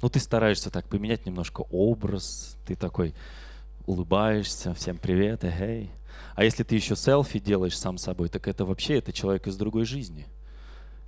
Ну, 0.00 0.08
ты 0.08 0.20
стараешься 0.20 0.70
так 0.70 0.88
поменять 0.88 1.26
немножко 1.26 1.62
образ, 1.70 2.56
ты 2.64 2.74
такой 2.74 3.14
улыбаешься, 3.88 4.74
всем 4.74 4.98
привет, 4.98 5.44
эй. 5.44 5.90
А 6.34 6.44
если 6.44 6.62
ты 6.62 6.74
еще 6.74 6.94
селфи 6.94 7.38
делаешь 7.38 7.76
сам 7.76 7.96
собой, 7.96 8.28
так 8.28 8.46
это 8.46 8.66
вообще 8.66 8.98
это 8.98 9.14
человек 9.14 9.46
из 9.46 9.56
другой 9.56 9.86
жизни. 9.86 10.26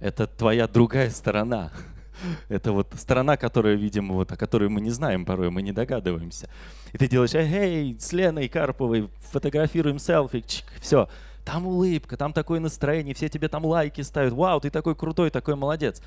Это 0.00 0.26
твоя 0.26 0.66
другая 0.66 1.10
сторона. 1.10 1.72
Это 2.49 2.72
вот 2.72 2.92
сторона, 2.99 3.38
которая, 3.38 3.76
видимо, 3.76 4.14
вот, 4.14 4.30
о 4.32 4.37
которой 4.37 4.68
мы 4.68 4.82
не 4.82 4.90
знаем 4.90 5.25
порой, 5.25 5.50
мы 5.50 5.62
не 5.62 5.72
догадываемся. 5.72 6.50
И 6.92 6.99
ты 6.99 7.08
делаешь, 7.08 7.34
эй, 7.34 7.96
с 7.99 8.12
Леной 8.12 8.49
Карповой 8.49 9.08
фотографируем 9.30 9.99
селфи, 9.99 10.40
чик, 10.40 10.66
все. 10.80 11.08
Там 11.46 11.66
улыбка, 11.66 12.18
там 12.18 12.34
такое 12.34 12.60
настроение, 12.60 13.14
все 13.14 13.30
тебе 13.30 13.49
там 13.49 13.64
лайки 13.64 14.02
ставят. 14.02 14.34
Вау, 14.34 14.60
ты 14.60 14.68
такой 14.70 14.94
крутой, 14.94 15.30
такой 15.30 15.54
молодец. 15.54 16.02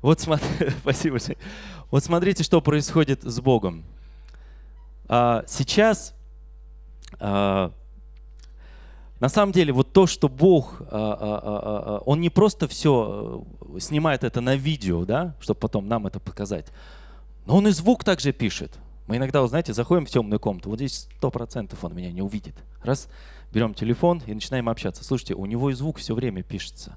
Вот 0.00 0.20
смотри, 0.20 0.70
спасибо. 0.80 1.18
Вот 1.90 2.04
смотрите, 2.04 2.44
что 2.44 2.60
происходит 2.60 3.22
с 3.22 3.40
Богом. 3.40 3.84
А, 5.14 5.44
сейчас 5.46 6.14
а, 7.20 7.70
на 9.20 9.28
самом 9.28 9.52
деле, 9.52 9.70
вот 9.70 9.92
то, 9.92 10.06
что 10.06 10.30
Бог, 10.30 10.80
а, 10.90 12.00
Он 12.06 12.18
не 12.22 12.30
просто 12.30 12.66
все 12.66 13.44
э, 13.74 13.78
снимает 13.78 14.24
это 14.24 14.40
на 14.40 14.56
видео, 14.56 15.04
да, 15.04 15.36
чтобы 15.38 15.60
потом 15.60 15.86
нам 15.86 16.06
это 16.06 16.18
показать, 16.18 16.72
но 17.44 17.58
Он 17.58 17.68
и 17.68 17.72
звук 17.72 18.04
также 18.04 18.32
пишет. 18.32 18.78
Мы 19.06 19.18
иногда, 19.18 19.46
знаете, 19.46 19.74
заходим 19.74 20.06
в 20.06 20.08
темную 20.08 20.40
комнату, 20.40 20.70
вот 20.70 20.78
здесь 20.78 21.06
сто 21.18 21.30
процентов 21.30 21.84
он 21.84 21.94
меня 21.94 22.10
не 22.10 22.22
увидит. 22.22 22.54
Раз, 22.82 23.10
берем 23.52 23.74
телефон 23.74 24.22
и 24.24 24.32
начинаем 24.32 24.70
общаться. 24.70 25.04
Слушайте, 25.04 25.34
у 25.34 25.44
него 25.44 25.68
и 25.68 25.74
звук 25.74 25.98
все 25.98 26.14
время 26.14 26.42
пишется. 26.42 26.96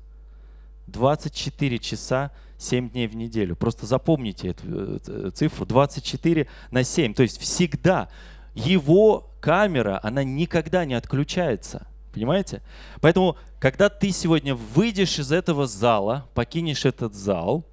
24 0.88 1.80
часа, 1.80 2.32
7 2.58 2.90
дней 2.90 3.08
в 3.08 3.16
неделю. 3.16 3.56
Просто 3.56 3.86
запомните 3.86 4.50
эту 4.50 5.00
э, 5.08 5.32
цифру. 5.34 5.66
24 5.66 6.48
на 6.72 6.84
7. 6.84 7.14
То 7.14 7.24
есть 7.24 7.40
всегда 7.40 8.10
его 8.54 9.30
камера, 9.42 10.00
она 10.02 10.24
никогда 10.24 10.86
не 10.86 10.94
отключается. 10.94 11.88
Понимаете? 12.14 12.62
Поэтому, 13.02 13.38
когда 13.60 13.90
ты 13.90 14.12
сегодня 14.12 14.56
выйдешь 14.56 15.20
из 15.20 15.32
этого 15.32 15.68
зала, 15.68 16.28
покинешь 16.34 16.86
этот 16.86 17.14
зал, 17.14 17.66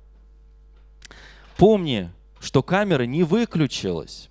помни, 1.56 2.10
что 2.40 2.62
камера 2.62 3.04
не 3.04 3.22
выключилась. 3.22 4.28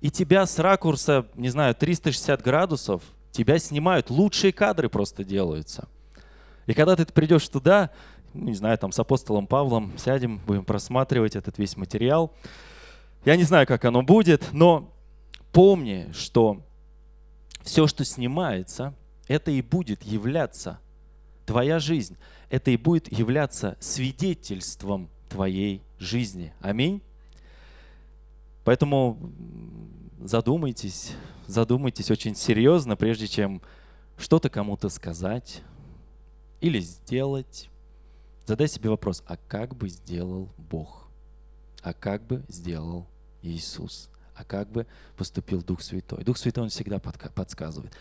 И 0.00 0.10
тебя 0.10 0.46
с 0.46 0.58
ракурса, 0.58 1.26
не 1.34 1.48
знаю, 1.48 1.74
360 1.74 2.40
градусов, 2.42 3.02
тебя 3.32 3.58
снимают, 3.58 4.08
лучшие 4.08 4.52
кадры 4.52 4.88
просто 4.88 5.24
делаются. 5.24 5.88
И 6.66 6.72
когда 6.72 6.94
ты 6.94 7.04
придешь 7.06 7.48
туда, 7.48 7.90
не 8.34 8.54
знаю, 8.54 8.78
там 8.78 8.92
с 8.92 8.98
апостолом 8.98 9.46
Павлом 9.46 9.92
сядем, 9.96 10.40
будем 10.46 10.64
просматривать 10.64 11.36
этот 11.36 11.58
весь 11.58 11.76
материал. 11.76 12.32
Я 13.24 13.36
не 13.36 13.44
знаю, 13.44 13.66
как 13.66 13.84
оно 13.84 14.02
будет, 14.02 14.52
но 14.52 14.92
помни, 15.52 16.08
что 16.12 16.62
все, 17.62 17.86
что 17.86 18.04
снимается, 18.04 18.94
это 19.28 19.50
и 19.50 19.62
будет 19.62 20.02
являться, 20.02 20.80
твоя 21.46 21.78
жизнь, 21.78 22.16
это 22.48 22.70
и 22.70 22.76
будет 22.76 23.12
являться 23.12 23.76
свидетельством 23.80 25.08
твоей 25.28 25.82
жизни. 25.98 26.52
Аминь. 26.60 27.02
Поэтому 28.64 29.18
задумайтесь, 30.20 31.12
задумайтесь 31.46 32.10
очень 32.10 32.34
серьезно, 32.34 32.96
прежде 32.96 33.26
чем 33.26 33.62
что-то 34.16 34.50
кому-то 34.50 34.88
сказать 34.88 35.62
или 36.60 36.80
сделать. 36.80 37.68
Задай 38.50 38.66
себе 38.66 38.90
вопрос, 38.90 39.22
а 39.28 39.36
как 39.36 39.76
бы 39.76 39.88
сделал 39.88 40.48
Бог? 40.56 41.06
А 41.84 41.92
как 41.92 42.26
бы 42.26 42.42
сделал 42.48 43.06
Иисус? 43.42 44.10
А 44.34 44.42
как 44.42 44.68
бы 44.72 44.88
поступил 45.16 45.62
Дух 45.62 45.82
Святой? 45.82 46.24
Дух 46.24 46.36
Святой, 46.36 46.64
Он 46.64 46.68
всегда 46.68 46.98
подсказывает. 46.98 47.96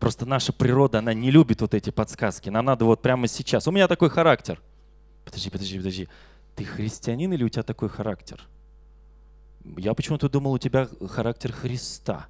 Просто 0.00 0.24
наша 0.24 0.54
природа, 0.54 1.00
она 1.00 1.12
не 1.12 1.30
любит 1.30 1.60
вот 1.60 1.74
эти 1.74 1.90
подсказки. 1.90 2.48
Нам 2.48 2.64
надо 2.64 2.86
вот 2.86 3.02
прямо 3.02 3.28
сейчас. 3.28 3.68
У 3.68 3.70
меня 3.70 3.86
такой 3.86 4.08
характер. 4.08 4.62
Подожди, 5.26 5.50
подожди, 5.50 5.76
подожди. 5.76 6.08
Ты 6.56 6.64
христианин 6.64 7.30
или 7.34 7.44
у 7.44 7.50
тебя 7.50 7.62
такой 7.62 7.90
характер? 7.90 8.48
Я 9.76 9.92
почему-то 9.92 10.30
думал, 10.30 10.52
у 10.52 10.58
тебя 10.58 10.88
характер 11.06 11.52
Христа. 11.52 12.28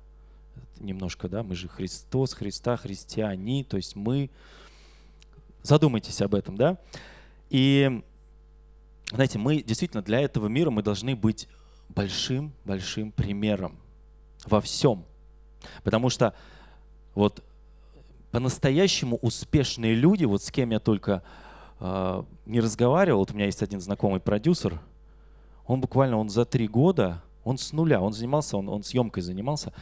Немножко, 0.81 1.29
да, 1.29 1.45
мы 1.45 1.55
же 1.55 1.69
Христос, 1.69 2.35
Христа, 2.35 2.77
христиане, 2.77 3.63
то 3.63 3.77
есть 3.77 3.95
мы. 3.95 4.31
Задумайтесь 5.63 6.21
об 6.23 6.35
этом, 6.35 6.57
да? 6.57 6.77
И, 7.53 8.03
знаете, 9.11 9.39
мы 9.39 9.63
действительно 9.63 10.03
для 10.03 10.21
этого 10.21 10.47
мира 10.47 10.71
мы 10.71 10.83
должны 10.83 11.15
быть 11.15 11.49
большим-большим 11.91 13.13
примером 13.13 13.77
во 14.47 14.63
всем. 14.63 15.05
Потому 15.85 16.09
что 16.09 16.35
вот 17.15 17.45
по-настоящему 18.31 19.19
успешные 19.21 19.95
люди, 19.95 20.25
вот 20.25 20.43
с 20.43 20.51
кем 20.51 20.71
я 20.71 20.81
только 20.81 21.23
э, 21.79 22.23
не 22.47 22.61
разговаривал, 22.61 23.19
вот 23.19 23.33
у 23.33 23.35
меня 23.35 23.45
есть 23.45 23.63
один 23.63 23.83
знакомый 23.83 24.21
продюсер, 24.21 24.81
он 25.67 25.83
буквально 25.83 26.17
он 26.17 26.31
за 26.31 26.47
три 26.47 26.67
года, 26.67 27.23
он 27.45 27.59
с 27.59 27.75
нуля, 27.75 28.01
он 28.01 28.15
занимался, 28.15 28.57
он, 28.57 28.71
он 28.71 28.83
съемкой 28.83 29.23
занимался, 29.23 29.75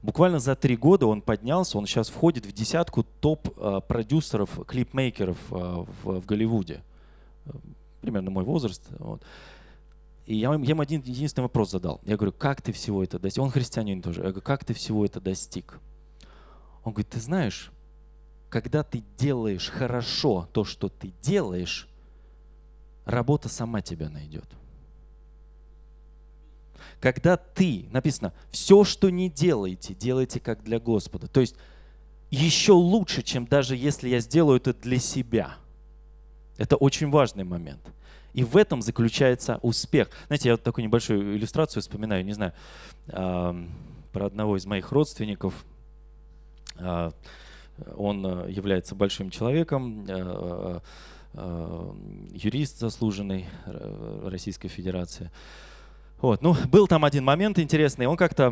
буквально 0.00 0.38
за 0.38 0.56
три 0.56 0.78
года 0.78 1.06
он 1.06 1.20
поднялся, 1.20 1.76
он 1.76 1.84
сейчас 1.84 2.08
входит 2.08 2.46
в 2.46 2.52
десятку 2.52 3.04
топ-продюсеров, 3.20 4.66
клипмейкеров 4.66 5.36
э, 5.50 5.84
в, 6.02 6.20
в 6.20 6.24
Голливуде. 6.24 6.82
Примерно 8.00 8.30
мой 8.30 8.44
возраст. 8.44 8.82
Вот. 8.98 9.22
И 10.26 10.36
я, 10.36 10.52
ему 10.52 10.82
один 10.82 11.00
единственный 11.00 11.44
вопрос 11.44 11.70
задал. 11.70 12.00
Я 12.04 12.16
говорю, 12.16 12.32
как 12.32 12.60
ты 12.60 12.72
всего 12.72 13.02
это 13.02 13.18
достиг? 13.18 13.42
Он 13.42 13.50
христианин 13.50 14.02
тоже. 14.02 14.20
Я 14.20 14.28
говорю, 14.28 14.42
как 14.42 14.64
ты 14.64 14.74
всего 14.74 15.04
это 15.04 15.20
достиг? 15.20 15.80
Он 16.84 16.92
говорит, 16.92 17.10
ты 17.10 17.20
знаешь, 17.20 17.72
когда 18.50 18.82
ты 18.82 19.02
делаешь 19.16 19.68
хорошо 19.70 20.48
то, 20.52 20.64
что 20.64 20.88
ты 20.88 21.12
делаешь, 21.22 21.88
работа 23.04 23.48
сама 23.48 23.80
тебя 23.80 24.10
найдет. 24.10 24.46
Когда 27.00 27.36
ты, 27.36 27.88
написано, 27.90 28.32
все, 28.50 28.84
что 28.84 29.10
не 29.10 29.30
делаете, 29.30 29.94
делайте 29.94 30.40
как 30.40 30.64
для 30.64 30.80
Господа. 30.80 31.26
То 31.28 31.40
есть 31.40 31.56
еще 32.30 32.72
лучше, 32.72 33.22
чем 33.22 33.46
даже 33.46 33.76
если 33.76 34.08
я 34.08 34.20
сделаю 34.20 34.58
это 34.58 34.74
для 34.74 34.98
себя. 34.98 35.56
Это 36.58 36.76
очень 36.76 37.10
важный 37.10 37.44
момент. 37.44 37.80
И 38.34 38.44
в 38.44 38.56
этом 38.56 38.82
заключается 38.82 39.58
успех. 39.62 40.10
Знаете, 40.26 40.50
я 40.50 40.54
вот 40.54 40.62
такую 40.62 40.84
небольшую 40.84 41.36
иллюстрацию 41.36 41.82
вспоминаю, 41.82 42.24
не 42.24 42.34
знаю, 42.34 42.52
про 43.06 44.26
одного 44.26 44.56
из 44.56 44.66
моих 44.66 44.92
родственников. 44.92 45.64
Э, 46.76 47.10
он 47.96 48.24
э, 48.26 48.50
является 48.50 48.94
большим 48.94 49.30
человеком, 49.30 50.04
э, 50.08 50.80
э, 51.34 51.92
юрист 52.32 52.78
заслуженный 52.78 53.46
Российской 54.24 54.68
Федерации. 54.68 55.30
Вот. 56.20 56.42
Ну, 56.42 56.56
был 56.70 56.86
там 56.88 57.04
один 57.04 57.24
момент 57.24 57.58
интересный. 57.58 58.06
Он 58.06 58.16
как-то 58.16 58.50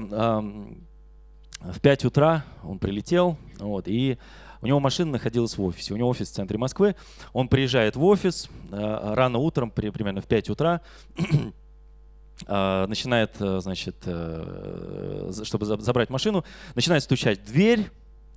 в 1.61 1.81
5 1.81 2.05
утра 2.05 2.45
он 2.63 2.79
прилетел, 2.79 3.39
вот, 3.59 3.89
и 3.89 4.19
у 4.63 4.67
него 4.67 4.81
машина 4.81 5.13
находилась 5.13 5.57
в 5.57 5.63
офисе. 5.63 5.95
У 5.95 5.97
него 5.97 6.09
офис 6.09 6.31
в 6.31 6.35
центре 6.35 6.59
Москвы. 6.59 6.97
Он 7.33 7.49
приезжает 7.49 7.97
в 7.97 8.05
офис 8.05 8.49
рано 8.71 9.39
утром, 9.39 9.71
при, 9.71 9.91
примерно 9.91 10.21
в 10.21 10.27
5 10.27 10.51
утра, 10.51 10.81
начинает, 12.49 13.37
значит, 13.39 13.97
чтобы 14.03 15.65
забрать 15.65 16.11
машину, 16.11 16.45
начинает 16.75 17.03
стучать 17.03 17.41
в 17.41 17.47
дверь, 17.47 17.89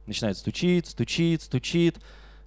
начинает 0.06 0.38
стучит, 0.38 0.88
стучит, 0.88 1.42
стучит, 1.42 2.00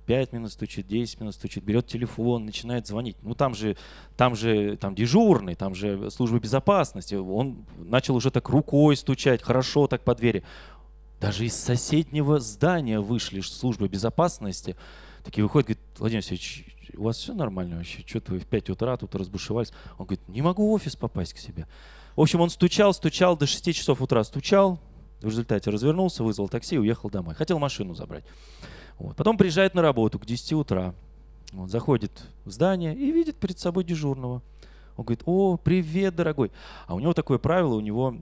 5 0.07 0.33
минут 0.33 0.53
стучит, 0.53 0.87
10 0.87 1.21
минут 1.21 1.35
стучит, 1.35 1.63
берет 1.63 1.87
телефон, 1.87 2.45
начинает 2.45 2.87
звонить. 2.87 3.17
Ну 3.23 3.35
там 3.35 3.55
же, 3.55 3.77
там 4.17 4.35
же 4.35 4.77
там 4.77 4.95
дежурный, 4.95 5.55
там 5.55 5.75
же 5.75 6.11
служба 6.11 6.39
безопасности. 6.39 7.15
Он 7.15 7.65
начал 7.79 8.17
уже 8.17 8.31
так 8.31 8.49
рукой 8.49 8.97
стучать, 8.97 9.43
хорошо 9.43 9.87
так 9.87 10.03
по 10.03 10.15
двери. 10.15 10.43
Даже 11.23 11.47
из 11.47 11.55
соседнего 11.55 12.41
здания 12.41 12.99
вышли 12.99 13.41
службы 13.43 13.87
безопасности. 13.87 14.75
Такие 15.23 15.45
выходят, 15.45 15.69
говорят, 15.69 15.99
Владимир 16.01 16.19
Алексеевич, 16.19 16.67
у 16.97 17.05
вас 17.05 17.17
все 17.19 17.33
нормально 17.33 17.77
вообще? 17.77 18.03
Что-то 18.05 18.33
вы 18.33 18.41
в 18.41 18.47
5 18.47 18.71
утра 18.71 18.97
тут 18.97 19.15
разбушевались. 19.15 19.73
Он 19.99 20.07
говорит, 20.07 20.29
не 20.29 20.43
могу 20.43 20.69
в 20.69 20.73
офис 20.73 20.97
попасть 20.97 21.35
к 21.35 21.39
себе. 21.39 21.69
В 22.17 22.21
общем, 22.21 22.41
он 22.41 22.51
стучал, 22.51 22.93
стучал, 22.93 23.37
до 23.37 23.47
6 23.47 23.73
часов 23.73 24.03
утра 24.03 24.25
стучал, 24.25 24.81
в 25.21 25.27
результате 25.27 25.71
развернулся, 25.71 26.25
вызвал 26.25 26.49
такси 26.49 26.75
и 26.75 26.79
уехал 26.79 27.09
домой. 27.09 27.37
Хотел 27.37 27.61
машину 27.61 27.95
забрать. 27.95 28.25
Вот. 28.99 29.15
Потом 29.15 29.39
приезжает 29.39 29.75
на 29.75 29.83
работу 29.83 30.19
к 30.19 30.27
10 30.27 30.55
утра. 30.55 30.93
Вот, 31.53 31.71
заходит 31.71 32.11
в 32.45 32.51
здание 32.51 32.97
и 32.97 33.13
видит 33.13 33.37
перед 33.37 33.61
собой 33.61 33.85
дежурного. 33.85 34.43
Он 34.97 35.05
говорит, 35.05 35.23
о, 35.25 35.57
привет, 35.57 36.17
дорогой. 36.17 36.51
А 36.89 36.97
у 36.97 36.99
него 36.99 37.15
такое 37.15 37.39
правило, 37.39 37.75
у 37.75 37.81
него 37.81 38.17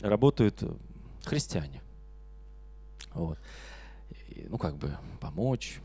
работают 0.00 0.62
христиане. 1.24 1.83
Вот. 3.14 3.38
И, 4.28 4.46
ну, 4.48 4.58
как 4.58 4.76
бы 4.76 4.96
помочь. 5.20 5.80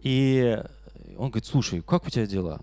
И 0.00 0.62
он 1.16 1.30
говорит, 1.30 1.46
слушай, 1.46 1.80
как 1.80 2.06
у 2.06 2.10
тебя 2.10 2.26
дела? 2.26 2.60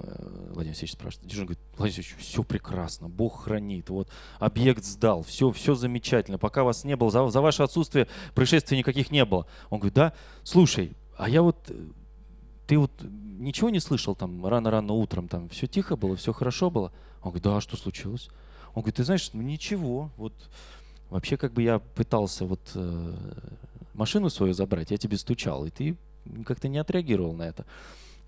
Э, 0.00 0.48
Владимир 0.50 0.70
Алексеевич 0.70 0.92
спрашивает. 0.92 1.28
Дежурный 1.28 1.54
говорит, 1.54 1.64
Владимир 1.76 1.98
Алексеевич, 1.98 2.24
все 2.24 2.42
прекрасно, 2.42 3.08
Бог 3.08 3.44
хранит, 3.44 3.90
вот 3.90 4.08
объект 4.38 4.84
сдал, 4.84 5.22
все, 5.22 5.50
все 5.50 5.74
замечательно, 5.74 6.38
пока 6.38 6.64
вас 6.64 6.84
не 6.84 6.96
было, 6.96 7.10
за, 7.10 7.28
за 7.28 7.40
ваше 7.40 7.62
отсутствие 7.62 8.08
происшествий 8.34 8.78
никаких 8.78 9.10
не 9.10 9.24
было. 9.24 9.46
Он 9.70 9.78
говорит, 9.78 9.94
да, 9.94 10.12
слушай, 10.44 10.92
а 11.16 11.28
я 11.28 11.42
вот, 11.42 11.70
ты 12.66 12.78
вот 12.78 12.92
ничего 13.02 13.70
не 13.70 13.80
слышал 13.80 14.14
там 14.14 14.46
рано-рано 14.46 14.92
утром, 14.92 15.28
там 15.28 15.48
все 15.48 15.66
тихо 15.66 15.96
было, 15.96 16.16
все 16.16 16.32
хорошо 16.32 16.70
было? 16.70 16.92
Он 17.22 17.30
говорит, 17.30 17.44
да, 17.44 17.56
а 17.56 17.60
что 17.60 17.76
случилось? 17.76 18.28
Он 18.74 18.82
говорит, 18.82 18.96
ты 18.96 19.04
знаешь, 19.04 19.30
ну 19.32 19.42
ничего, 19.42 20.10
вот 20.16 20.32
вообще 21.10 21.36
как 21.36 21.52
бы 21.52 21.62
я 21.62 21.78
пытался 21.78 22.44
вот 22.44 22.60
э, 22.74 23.14
машину 23.94 24.30
свою 24.30 24.52
забрать, 24.52 24.90
я 24.90 24.96
тебе 24.96 25.16
стучал, 25.16 25.66
и 25.66 25.70
ты 25.70 25.96
как-то 26.44 26.68
не 26.68 26.78
отреагировал 26.78 27.34
на 27.34 27.42
это. 27.42 27.64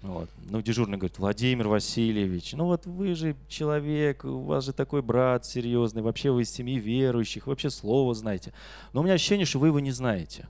Вот. 0.02 0.30
Ну, 0.48 0.62
дежурный 0.62 0.96
говорит, 0.96 1.18
Владимир 1.18 1.68
Васильевич, 1.68 2.54
ну 2.54 2.64
вот 2.64 2.86
вы 2.86 3.14
же 3.14 3.36
человек, 3.48 4.24
у 4.24 4.40
вас 4.40 4.64
же 4.64 4.72
такой 4.72 5.02
брат 5.02 5.44
серьезный, 5.44 6.00
вообще 6.00 6.30
вы 6.30 6.42
из 6.42 6.50
семьи 6.50 6.78
верующих, 6.78 7.46
вообще 7.46 7.68
слово 7.68 8.14
знаете. 8.14 8.54
Но 8.94 9.00
у 9.00 9.04
меня 9.04 9.14
ощущение, 9.14 9.44
что 9.44 9.58
вы 9.58 9.66
его 9.66 9.80
не 9.80 9.90
знаете. 9.90 10.48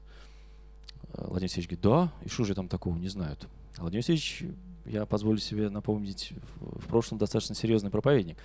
Э, 1.15 1.25
Владимир 1.27 1.51
Васильевич 1.51 1.69
говорит, 1.69 1.83
да, 1.83 2.13
и 2.25 2.29
что 2.29 2.45
же 2.45 2.55
там 2.55 2.69
такого 2.69 2.97
не 2.97 3.09
знают? 3.09 3.49
Владимир 3.77 4.03
Васильевич, 4.03 4.45
я 4.85 5.05
позволю 5.05 5.39
себе 5.39 5.69
напомнить, 5.69 6.33
в 6.61 6.87
прошлом 6.87 7.19
достаточно 7.19 7.55
серьезный 7.55 7.91
проповедник. 7.91 8.37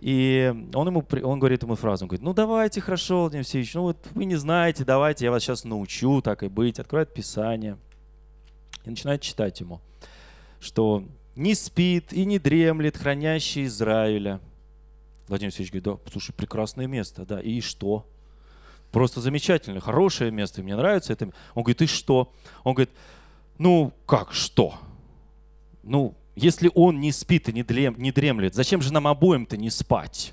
И 0.00 0.52
он, 0.74 0.86
ему, 0.86 1.04
он 1.22 1.38
говорит 1.38 1.62
ему 1.62 1.76
фразу, 1.76 2.04
он 2.04 2.08
говорит, 2.08 2.24
ну 2.24 2.34
давайте, 2.34 2.80
хорошо, 2.80 3.22
Владимир 3.22 3.44
Васильевич, 3.44 3.74
ну 3.74 3.82
вот 3.82 3.96
вы 4.12 4.26
не 4.26 4.36
знаете, 4.36 4.84
давайте, 4.84 5.24
я 5.24 5.30
вас 5.30 5.42
сейчас 5.42 5.64
научу 5.64 6.20
так 6.20 6.42
и 6.42 6.48
быть. 6.48 6.78
Открывает 6.78 7.14
Писание 7.14 7.78
и 8.84 8.90
начинает 8.90 9.22
читать 9.22 9.60
ему 9.60 9.80
что 10.64 11.04
не 11.36 11.54
спит 11.54 12.12
и 12.12 12.24
не 12.24 12.38
дремлет 12.38 12.96
хранящий 12.96 13.66
Израиля. 13.66 14.40
Владимир 15.28 15.48
Алексеевич 15.48 15.72
говорит, 15.72 16.02
да, 16.04 16.10
слушай, 16.10 16.32
прекрасное 16.32 16.86
место, 16.86 17.24
да, 17.24 17.40
и 17.40 17.60
что? 17.60 18.06
Просто 18.90 19.20
замечательное, 19.20 19.80
хорошее 19.80 20.30
место, 20.30 20.62
мне 20.62 20.76
нравится 20.76 21.12
это. 21.12 21.30
Он 21.54 21.62
говорит, 21.62 21.82
и 21.82 21.86
что? 21.86 22.32
Он 22.62 22.74
говорит, 22.74 22.92
ну, 23.58 23.92
как 24.06 24.32
что? 24.32 24.74
Ну, 25.82 26.14
если 26.34 26.70
он 26.74 27.00
не 27.00 27.12
спит 27.12 27.48
и 27.48 27.52
не, 27.52 27.62
дрем, 27.62 27.94
не 27.98 28.12
дремлет, 28.12 28.54
зачем 28.54 28.82
же 28.82 28.92
нам 28.92 29.06
обоим-то 29.06 29.56
не 29.56 29.70
спать? 29.70 30.32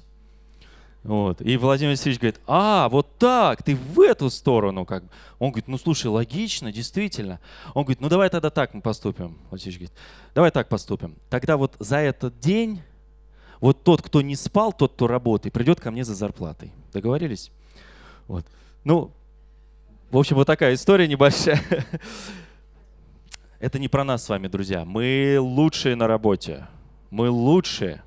Вот. 1.04 1.42
И 1.42 1.58
Владимир 1.58 1.92
Васильевич 1.92 2.20
говорит, 2.20 2.40
а, 2.46 2.88
вот 2.90 3.18
так, 3.18 3.64
ты 3.64 3.76
в 3.76 4.00
эту 4.02 4.30
сторону. 4.30 4.86
Как 4.86 5.04
Он 5.40 5.50
говорит, 5.50 5.68
ну 5.68 5.78
слушай, 5.78 6.08
логично, 6.08 6.72
действительно. 6.72 7.40
Он 7.74 7.84
говорит, 7.84 8.02
ну 8.02 8.10
давай 8.10 8.30
тогда 8.30 8.52
так 8.52 8.74
мы 8.74 8.82
поступим. 8.82 9.38
Владимир 9.50 9.78
говорит, 9.78 9.94
давай 10.36 10.52
так 10.52 10.70
поступим. 10.70 11.16
Тогда 11.30 11.58
вот 11.58 11.76
за 11.80 11.98
этот 11.98 12.40
день 12.40 12.82
вот 13.60 13.84
тот, 13.84 14.02
кто 14.02 14.22
не 14.22 14.36
спал, 14.36 14.74
тот, 14.74 14.94
кто 14.94 15.08
работает, 15.08 15.54
придет 15.54 15.80
ко 15.80 15.92
мне 15.92 16.04
за 16.04 16.14
зарплатой. 16.14 16.72
Договорились? 16.94 17.52
Вот. 18.28 18.46
Ну, 18.84 19.12
в 20.12 20.18
общем, 20.18 20.36
вот 20.36 20.46
такая 20.46 20.76
история 20.76 21.08
небольшая. 21.08 21.62
Это 23.62 23.78
не 23.78 23.88
про 23.88 24.04
нас 24.04 24.24
с 24.24 24.30
вами, 24.30 24.48
друзья. 24.48 24.86
Мы 24.86 25.38
лучшие 25.40 25.96
на 25.96 26.08
работе. 26.08 26.66
Мы 27.12 27.30
лучшие. 27.30 28.02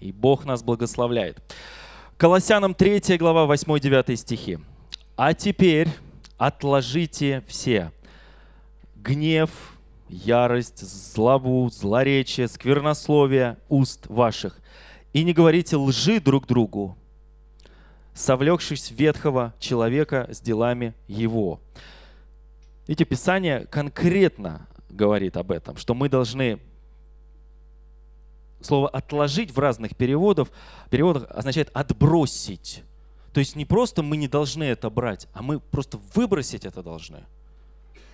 И 0.00 0.10
Бог 0.10 0.44
нас 0.44 0.64
благословляет. 0.64 1.40
Колоссянам 2.16 2.74
3 2.74 3.16
глава 3.16 3.46
8-9 3.54 4.16
стихи. 4.16 4.58
«А 5.14 5.34
теперь 5.34 5.86
отложите 6.36 7.44
все 7.46 7.92
гнев, 8.96 9.50
ярость, 10.08 10.80
злобу, 10.80 11.70
злоречие, 11.70 12.48
сквернословие 12.48 13.56
уст 13.68 14.08
ваших, 14.08 14.58
и 15.12 15.22
не 15.22 15.32
говорите 15.32 15.76
лжи 15.76 16.18
друг 16.18 16.48
другу, 16.48 16.96
совлекшись 18.14 18.90
ветхого 18.90 19.54
человека 19.60 20.26
с 20.28 20.40
делами 20.40 20.92
его». 21.06 21.60
Видите, 22.86 23.04
Писание 23.04 23.66
конкретно 23.66 24.66
говорит 24.90 25.36
об 25.36 25.52
этом, 25.52 25.76
что 25.76 25.94
мы 25.94 26.08
должны 26.08 26.60
Слово 28.62 28.88
«отложить» 28.88 29.50
в 29.50 29.58
разных 29.58 29.96
переводах, 29.96 30.48
переводах 30.88 31.26
означает 31.30 31.70
«отбросить». 31.74 32.84
То 33.32 33.40
есть 33.40 33.56
не 33.56 33.64
просто 33.64 34.02
мы 34.02 34.16
не 34.16 34.28
должны 34.28 34.64
это 34.64 34.90
брать, 34.90 35.26
а 35.32 35.42
мы 35.42 35.58
просто 35.58 35.98
выбросить 36.14 36.64
это 36.64 36.82
должны. 36.82 37.24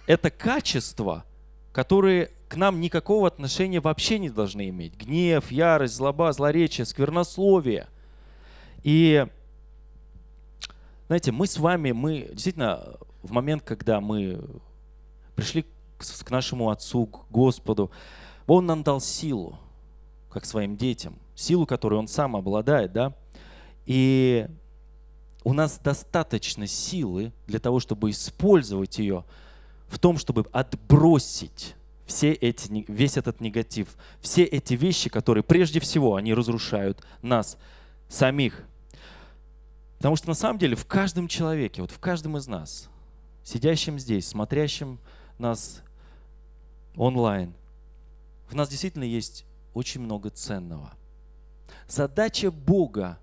Это 0.07 0.31
качества, 0.31 1.25
которые 1.73 2.31
к 2.49 2.57
нам 2.57 2.81
никакого 2.81 3.27
отношения 3.27 3.81
вообще 3.81 4.19
не 4.19 4.31
должны 4.31 4.69
иметь. 4.69 4.97
Гнев, 4.97 5.51
ярость, 5.51 5.97
злоба, 5.97 6.33
злоречие, 6.33 6.87
сквернословие. 6.87 7.89
И 8.85 9.27
Знаете, 11.09 11.33
мы 11.33 11.47
с 11.47 11.59
вами, 11.59 11.93
мы 11.93 12.29
действительно 12.33 12.97
в 13.23 13.33
момент, 13.33 13.63
когда 13.63 14.01
мы 14.01 14.41
пришли 15.35 15.65
к 15.99 16.31
нашему 16.31 16.71
Отцу, 16.71 17.07
к 17.07 17.31
Господу, 17.31 17.91
Он 18.47 18.67
нам 18.67 18.83
дал 18.83 19.01
силу, 19.01 19.59
как 20.31 20.45
своим 20.45 20.77
детям, 20.77 21.19
силу, 21.35 21.67
которую 21.67 22.01
Он 22.01 22.09
сам 22.09 22.37
обладает, 22.37 22.93
да, 22.93 23.15
и 23.87 24.49
у 25.45 25.53
нас 25.53 25.79
достаточно 25.79 26.67
силы 26.67 27.33
для 27.47 27.59
того, 27.59 27.81
чтобы 27.81 28.11
использовать 28.11 28.99
ее 28.99 29.25
в 29.89 29.99
том, 29.99 30.19
чтобы 30.19 30.45
отбросить 30.53 31.75
все 32.05 32.33
эти, 32.33 32.85
весь 32.89 33.17
этот 33.17 33.41
негатив, 33.41 33.97
все 34.21 34.45
эти 34.45 34.75
вещи, 34.75 35.09
которые 35.09 35.43
прежде 35.43 35.81
всего, 35.81 36.17
они 36.17 36.35
разрушают 36.35 37.03
нас 37.23 37.57
самих. 38.09 38.65
Потому 39.99 40.17
что 40.17 40.29
на 40.29 40.35
самом 40.35 40.59
деле 40.59 40.77
в 40.77 40.87
каждом 40.87 41.29
человеке, 41.29 41.83
вот 41.83 41.91
в 41.91 41.99
каждом 41.99 42.37
из 42.37 42.47
нас, 42.47 42.89
сидящем 43.49 43.99
здесь, 43.99 44.29
смотрящем 44.29 44.99
нас 45.39 45.81
онлайн, 46.97 47.55
в 48.51 48.55
нас 48.55 48.69
действительно 48.69 49.05
есть 49.05 49.47
очень 49.73 50.03
много 50.03 50.29
ценного. 50.29 50.93
Задача 51.89 52.51
Бога 52.51 53.19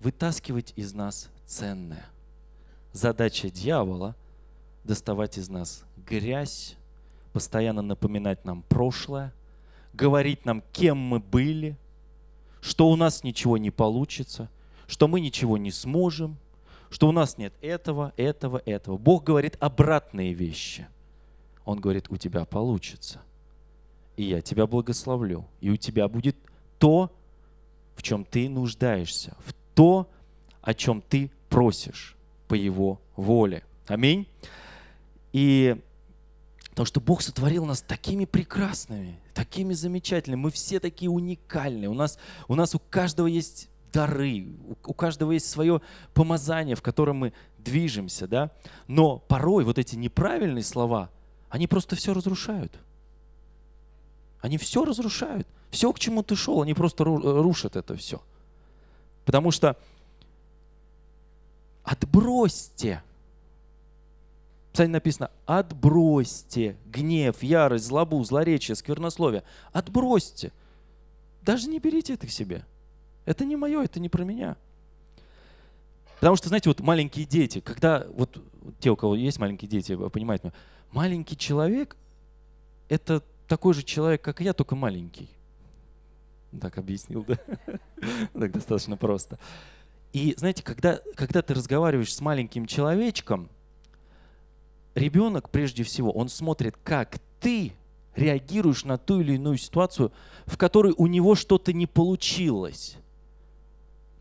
вытаскивать 0.00 0.74
из 0.76 0.92
нас 0.92 1.30
ценное. 1.46 2.04
Задача 2.92 3.48
дьявола– 3.48 4.14
доставать 4.84 5.38
из 5.38 5.48
нас 5.48 5.84
грязь, 5.96 6.76
постоянно 7.32 7.80
напоминать 7.80 8.44
нам 8.44 8.62
прошлое, 8.62 9.32
говорить 9.94 10.44
нам, 10.44 10.62
кем 10.72 10.98
мы 10.98 11.18
были, 11.18 11.78
что 12.60 12.90
у 12.90 12.96
нас 12.96 13.24
ничего 13.24 13.56
не 13.56 13.70
получится, 13.70 14.50
что 14.86 15.08
мы 15.08 15.22
ничего 15.22 15.56
не 15.56 15.70
сможем, 15.70 16.36
что 16.92 17.08
у 17.08 17.12
нас 17.12 17.38
нет 17.38 17.54
этого, 17.62 18.12
этого, 18.18 18.62
этого. 18.66 18.98
Бог 18.98 19.24
говорит 19.24 19.56
обратные 19.60 20.34
вещи. 20.34 20.86
Он 21.64 21.80
говорит, 21.80 22.06
у 22.10 22.18
тебя 22.18 22.44
получится. 22.44 23.22
И 24.16 24.24
я 24.24 24.42
тебя 24.42 24.66
благословлю. 24.66 25.46
И 25.60 25.70
у 25.70 25.76
тебя 25.76 26.06
будет 26.06 26.36
то, 26.78 27.10
в 27.96 28.02
чем 28.02 28.26
ты 28.26 28.48
нуждаешься, 28.48 29.34
в 29.46 29.54
то, 29.74 30.10
о 30.60 30.74
чем 30.74 31.00
ты 31.00 31.30
просишь 31.48 32.14
по 32.46 32.54
Его 32.54 33.00
воле. 33.16 33.64
Аминь. 33.86 34.26
И 35.32 35.80
потому 36.70 36.84
что 36.84 37.00
Бог 37.00 37.22
сотворил 37.22 37.64
нас 37.64 37.80
такими 37.80 38.26
прекрасными, 38.26 39.18
такими 39.32 39.72
замечательными. 39.72 40.40
Мы 40.40 40.50
все 40.50 40.78
такие 40.78 41.10
уникальные. 41.10 41.88
У 41.88 41.94
нас, 41.94 42.18
у 42.48 42.54
нас 42.54 42.74
у 42.74 42.78
каждого 42.78 43.28
есть 43.28 43.70
дары, 43.92 44.46
у 44.84 44.94
каждого 44.94 45.32
есть 45.32 45.48
свое 45.48 45.80
помазание, 46.14 46.76
в 46.76 46.82
котором 46.82 47.16
мы 47.16 47.32
движемся, 47.58 48.26
да. 48.26 48.50
Но 48.88 49.18
порой 49.18 49.64
вот 49.64 49.78
эти 49.78 49.96
неправильные 49.96 50.64
слова, 50.64 51.10
они 51.48 51.66
просто 51.66 51.96
все 51.96 52.14
разрушают. 52.14 52.72
Они 54.40 54.58
все 54.58 54.84
разрушают. 54.84 55.46
Все, 55.70 55.92
к 55.92 55.98
чему 55.98 56.22
ты 56.22 56.36
шел, 56.36 56.62
они 56.62 56.74
просто 56.74 57.04
рушат 57.04 57.76
это 57.76 57.96
все. 57.96 58.20
Потому 59.24 59.50
что 59.50 59.76
отбросьте. 61.84 63.02
В 64.72 64.88
написано, 64.88 65.30
отбросьте 65.44 66.76
гнев, 66.86 67.42
ярость, 67.42 67.84
злобу, 67.84 68.22
злоречие, 68.24 68.74
сквернословие. 68.74 69.44
Отбросьте. 69.72 70.50
Даже 71.42 71.68
не 71.68 71.78
берите 71.78 72.14
это 72.14 72.26
к 72.26 72.30
себе. 72.30 72.64
Это 73.24 73.44
не 73.44 73.56
мое, 73.56 73.82
это 73.82 74.00
не 74.00 74.08
про 74.08 74.24
меня. 74.24 74.56
Потому 76.16 76.36
что, 76.36 76.48
знаете, 76.48 76.70
вот 76.70 76.80
маленькие 76.80 77.26
дети, 77.26 77.60
когда, 77.60 78.06
вот 78.14 78.40
те, 78.78 78.90
у 78.90 78.96
кого 78.96 79.16
есть 79.16 79.38
маленькие 79.38 79.68
дети, 79.68 79.96
понимают 80.08 80.44
меня, 80.44 80.52
маленький 80.92 81.36
человек– 81.36 81.96
это 82.88 83.22
такой 83.48 83.74
же 83.74 83.82
человек, 83.82 84.22
как 84.22 84.40
и 84.40 84.44
я, 84.44 84.52
только 84.52 84.76
маленький. 84.76 85.28
Так 86.60 86.78
объяснил, 86.78 87.24
да? 87.26 87.38
Так 88.32 88.52
достаточно 88.52 88.96
просто. 88.96 89.38
И 90.12 90.34
знаете, 90.36 90.62
когда, 90.62 91.00
когда 91.14 91.42
ты 91.42 91.54
разговариваешь 91.54 92.14
с 92.14 92.20
маленьким 92.20 92.66
человечком, 92.66 93.48
ребенок 94.94 95.50
прежде 95.50 95.84
всего, 95.84 96.12
он 96.12 96.28
смотрит, 96.28 96.76
как 96.84 97.18
ты 97.40 97.72
реагируешь 98.14 98.84
на 98.84 98.98
ту 98.98 99.20
или 99.20 99.34
иную 99.34 99.56
ситуацию, 99.56 100.12
в 100.44 100.58
которой 100.58 100.92
у 100.96 101.06
него 101.06 101.34
что-то 101.34 101.72
не 101.72 101.86
получилось. 101.86 102.96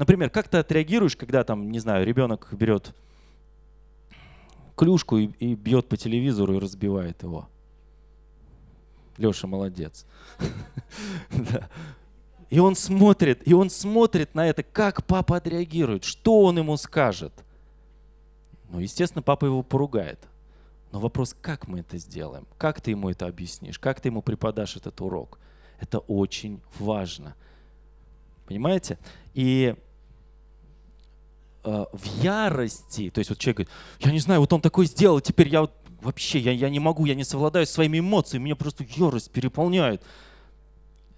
Например, 0.01 0.31
как 0.31 0.47
ты 0.47 0.57
отреагируешь, 0.57 1.15
когда 1.15 1.43
там, 1.43 1.69
не 1.69 1.77
знаю, 1.77 2.07
ребенок 2.07 2.47
берет 2.53 2.95
клюшку 4.75 5.19
и, 5.19 5.27
и 5.37 5.53
бьет 5.53 5.89
по 5.89 5.95
телевизору 5.95 6.55
и 6.55 6.59
разбивает 6.59 7.21
его. 7.21 7.47
Леша 9.19 9.45
молодец. 9.45 10.07
И 12.49 12.57
он 12.57 12.75
смотрит, 12.75 13.47
и 13.47 13.53
он 13.53 13.69
смотрит 13.69 14.35
на 14.35 14.45
это, 14.45 14.61
как 14.61 15.05
папа 15.05 15.37
отреагирует, 15.37 16.03
что 16.03 16.41
он 16.41 16.57
ему 16.57 16.75
скажет. 16.75 17.31
Ну, 18.71 18.79
естественно, 18.79 19.21
папа 19.21 19.45
его 19.45 19.63
поругает. 19.63 20.19
Но 20.91 20.99
вопрос, 20.99 21.33
как 21.39 21.67
мы 21.67 21.79
это 21.79 21.97
сделаем? 21.97 22.45
Как 22.57 22.81
ты 22.81 22.91
ему 22.91 23.09
это 23.09 23.27
объяснишь? 23.27 23.79
Как 23.79 24.01
ты 24.01 24.09
ему 24.09 24.21
преподашь 24.21 24.75
этот 24.75 24.99
урок? 24.99 25.39
Это 25.79 25.99
очень 25.99 26.59
важно. 26.77 27.35
Понимаете? 28.47 28.97
И 29.33 29.77
э, 31.63 31.85
в 31.91 32.05
ярости, 32.21 33.09
то 33.09 33.19
есть 33.19 33.29
вот 33.29 33.39
человек 33.39 33.57
говорит, 33.57 33.73
я 33.99 34.11
не 34.11 34.19
знаю, 34.19 34.39
вот 34.41 34.51
он 34.53 34.61
такой 34.61 34.85
сделал, 34.85 35.21
теперь 35.21 35.49
я 35.49 35.61
вот 35.61 35.73
вообще, 36.01 36.39
я, 36.39 36.51
я 36.51 36.69
не 36.69 36.79
могу, 36.79 37.05
я 37.05 37.15
не 37.15 37.23
совладаю 37.23 37.65
своими 37.65 37.99
эмоциями, 37.99 38.45
меня 38.45 38.55
просто 38.55 38.85
ярость 38.95 39.31
переполняет. 39.31 40.03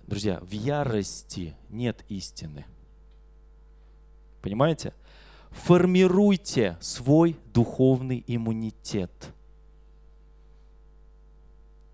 Друзья, 0.08 0.40
в 0.42 0.52
ярости 0.52 1.56
нет 1.70 2.04
истины. 2.10 2.66
Понимаете? 4.42 4.94
Формируйте 5.52 6.78
свой 6.82 7.38
духовный 7.54 8.24
иммунитет. 8.28 9.34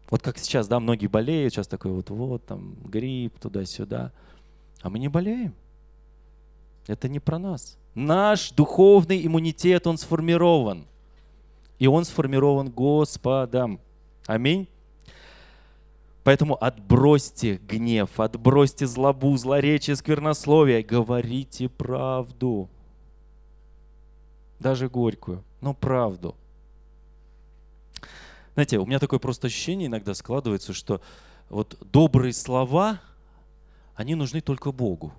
Вот 0.10 0.24
как 0.24 0.40
сейчас, 0.40 0.68
да, 0.68 0.80
многие 0.80 1.08
болеют, 1.08 1.54
сейчас 1.54 1.68
такой 1.68 1.92
вот, 1.92 2.10
вот, 2.10 2.46
там, 2.46 2.76
грипп 2.84 3.40
туда-сюда. 3.40 4.12
А 4.82 4.90
мы 4.90 4.98
не 4.98 5.08
болеем. 5.08 5.54
Это 6.90 7.08
не 7.08 7.20
про 7.20 7.38
нас. 7.38 7.78
Наш 7.94 8.50
духовный 8.52 9.24
иммунитет, 9.24 9.86
он 9.86 10.00
сформирован. 10.00 10.88
И 11.78 11.86
он 11.86 12.04
сформирован 12.04 12.72
Господом. 12.72 13.80
Аминь. 14.26 14.68
Поэтому 16.24 16.56
отбросьте 16.60 17.58
гнев, 17.58 18.20
отбросьте 18.20 18.88
злобу, 18.88 19.38
злоречие, 19.38 19.96
сквернословие. 19.96 20.82
Говорите 20.82 21.70
правду. 21.70 22.68
Даже 24.60 24.90
горькую, 24.90 25.44
но 25.62 25.76
правду. 25.76 26.36
Знаете, 28.56 28.80
у 28.80 28.88
меня 28.88 28.98
такое 28.98 29.20
просто 29.20 29.46
ощущение 29.46 29.86
иногда 29.86 30.16
складывается, 30.16 30.74
что 30.74 31.02
вот 31.50 31.78
добрые 31.92 32.34
слова, 32.34 33.00
они 33.94 34.16
нужны 34.16 34.42
только 34.42 34.72
Богу. 34.72 35.14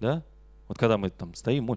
Да? 0.00 0.22
Вот 0.68 0.78
когда 0.78 0.98
мы 0.98 1.10
там 1.10 1.34
стоим, 1.34 1.76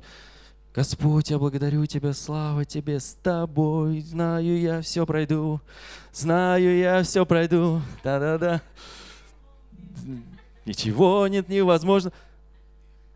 Господь, 0.73 1.29
я 1.29 1.37
благодарю 1.37 1.85
Тебя, 1.85 2.13
слава 2.13 2.63
Тебе, 2.63 2.99
с 2.99 3.17
Тобой, 3.21 4.01
знаю 4.01 4.59
я 4.59 4.81
все 4.81 5.05
пройду, 5.05 5.59
знаю 6.13 6.77
я 6.77 7.03
все 7.03 7.25
пройду, 7.25 7.81
да-да-да. 8.03 8.61
Ничего 10.65 11.27
нет 11.27 11.49
невозможно. 11.49 12.13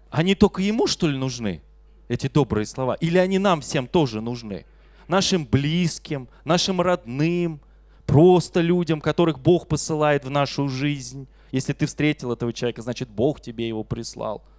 Они 0.10 0.36
только 0.36 0.62
Ему, 0.62 0.88
что 0.88 1.08
ли, 1.08 1.18
нужны, 1.18 1.62
эти 2.08 2.28
добрые 2.28 2.66
слова? 2.66 2.96
Или 2.96 3.18
они 3.18 3.38
нам 3.38 3.62
всем 3.62 3.88
тоже 3.88 4.22
нужны? 4.22 4.66
Нашим 5.08 5.46
близким, 5.46 6.28
нашим 6.44 6.82
родным, 6.82 7.62
просто 8.06 8.60
людям, 8.60 9.00
которых 9.00 9.40
Бог 9.40 9.68
посылает 9.68 10.26
в 10.26 10.30
нашу 10.30 10.68
жизнь. 10.68 11.28
Если 11.52 11.74
ты 11.74 11.86
встретил 11.86 12.34
этого 12.34 12.52
человека, 12.52 12.82
значит, 12.82 13.08
Бог 13.08 13.40
тебе 13.40 13.68
его 13.68 13.84
прислал– 13.84 14.44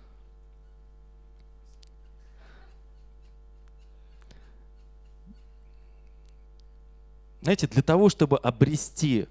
знаете, 7.47 7.69
для 7.69 7.83
того, 7.83 8.09
чтобы 8.09 8.39
обрести 8.39 9.29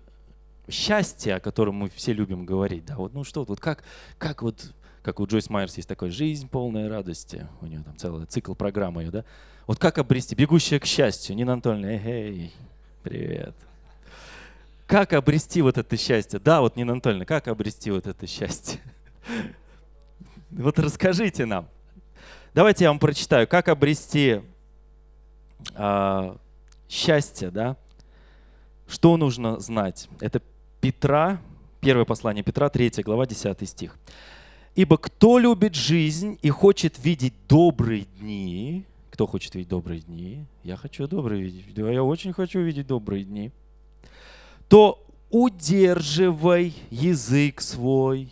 счастье, 0.70 1.36
о 1.36 1.42
котором 1.42 1.76
мы 1.76 1.90
все 1.90 2.14
любим 2.14 2.46
говорить, 2.46 2.86
да, 2.86 2.96
вот, 2.96 3.14
ну 3.14 3.26
что, 3.26 3.44
вот 3.44 3.60
как, 3.60 3.84
как 4.18 4.42
вот, 4.42 4.72
как 5.04 5.20
у 5.20 5.28
Джойс 5.28 5.50
Майерс 5.50 5.76
есть 5.76 5.90
такой 5.90 6.12
«Жизнь 6.12 6.48
полная 6.48 6.88
радости», 6.88 7.46
у 7.60 7.66
нее 7.66 7.84
там 7.84 7.98
целый 7.98 8.26
цикл 8.26 8.54
программы 8.54 9.04
ее, 9.04 9.12
да, 9.12 9.26
вот 9.68 9.80
как 9.80 9.98
обрести, 9.98 10.34
бегущая 10.34 10.80
к 10.80 10.86
счастью, 10.86 11.36
Нина 11.36 11.54
Анатольевна, 11.54 11.90
эй, 11.90 12.54
привет. 13.04 13.54
Как 14.88 15.12
обрести 15.12 15.62
вот 15.62 15.78
это 15.78 15.98
счастье? 15.98 16.40
Да, 16.40 16.62
вот 16.62 16.78
Нина 16.78 16.94
Анатольевна, 16.94 17.26
как 17.26 17.50
обрести 17.50 17.92
вот 17.92 18.08
это 18.08 18.26
счастье? 18.28 18.80
Вот 20.52 20.80
расскажите 20.80 21.46
нам. 21.46 21.68
Давайте 22.54 22.86
я 22.86 22.92
вам 22.92 23.00
прочитаю, 23.00 23.46
как 23.46 23.68
обрести 23.68 24.40
а, 25.74 26.38
счастье, 26.88 27.52
да? 27.52 27.76
Что 28.88 29.18
нужно 29.18 29.60
знать? 29.60 30.10
Это 30.20 30.42
Петра, 30.82 31.42
первое 31.82 32.06
послание 32.06 32.44
Петра, 32.44 32.70
3 32.70 32.92
глава, 33.04 33.26
10 33.26 33.68
стих. 33.68 33.98
«Ибо 34.76 34.98
кто 34.98 35.40
любит 35.40 35.74
жизнь 35.74 36.38
и 36.42 36.50
хочет 36.50 37.00
видеть 37.04 37.34
добрые 37.48 38.06
дни, 38.20 38.86
кто 39.16 39.28
хочет 39.28 39.56
видеть 39.56 39.70
добрые 39.70 40.02
дни? 40.02 40.46
Я 40.64 40.76
хочу 40.76 41.08
добрые 41.08 41.42
видеть. 41.42 41.74
Да, 41.74 41.90
я 41.90 42.04
очень 42.04 42.34
хочу 42.34 42.60
видеть 42.60 42.88
добрые 42.88 43.24
дни. 43.24 43.52
То 44.68 45.02
удерживай 45.30 46.74
язык 46.90 47.62
свой 47.62 48.30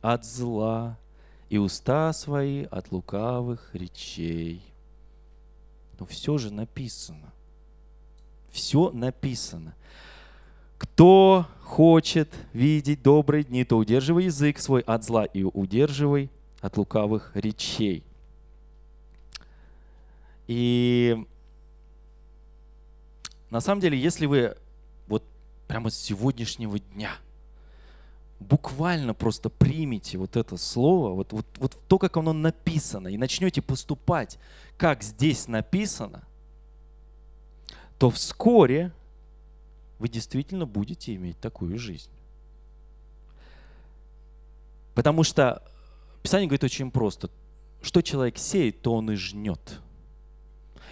от 0.00 0.24
зла 0.24 0.98
и 1.50 1.58
уста 1.58 2.12
свои 2.12 2.64
от 2.64 2.90
лукавых 2.90 3.70
речей. 3.74 4.60
Но 6.00 6.06
все 6.06 6.36
же 6.36 6.52
написано. 6.52 7.32
Все 8.54 8.92
написано. 8.92 9.74
Кто 10.78 11.48
хочет 11.60 12.32
видеть 12.52 13.02
добрые 13.02 13.42
дни, 13.42 13.64
то 13.64 13.76
удерживай 13.76 14.26
язык 14.26 14.60
свой 14.60 14.82
от 14.82 15.02
зла 15.02 15.24
и 15.24 15.42
удерживай 15.42 16.30
от 16.60 16.76
лукавых 16.76 17.32
речей. 17.34 18.04
И 20.46 21.26
на 23.50 23.60
самом 23.60 23.80
деле, 23.80 23.98
если 23.98 24.26
вы 24.26 24.56
вот 25.08 25.24
прямо 25.66 25.90
с 25.90 25.96
сегодняшнего 25.96 26.78
дня 26.78 27.10
буквально 28.38 29.14
просто 29.14 29.50
примите 29.50 30.16
вот 30.16 30.36
это 30.36 30.56
слово, 30.58 31.12
вот, 31.12 31.32
вот, 31.32 31.46
вот 31.56 31.76
то, 31.88 31.98
как 31.98 32.16
оно 32.18 32.32
написано, 32.32 33.08
и 33.08 33.16
начнете 33.16 33.60
поступать, 33.62 34.38
как 34.76 35.02
здесь 35.02 35.48
написано, 35.48 36.22
то 38.04 38.10
вскоре 38.10 38.92
вы 39.98 40.10
действительно 40.10 40.66
будете 40.66 41.14
иметь 41.14 41.40
такую 41.40 41.78
жизнь. 41.78 42.10
Потому 44.94 45.22
что 45.24 45.62
Писание 46.22 46.46
говорит 46.46 46.64
очень 46.64 46.90
просто. 46.90 47.30
Что 47.80 48.02
человек 48.02 48.36
сеет, 48.36 48.82
то 48.82 48.92
он 48.92 49.10
и 49.10 49.14
жнет. 49.14 49.80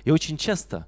И 0.05 0.11
очень 0.11 0.39
часто 0.39 0.87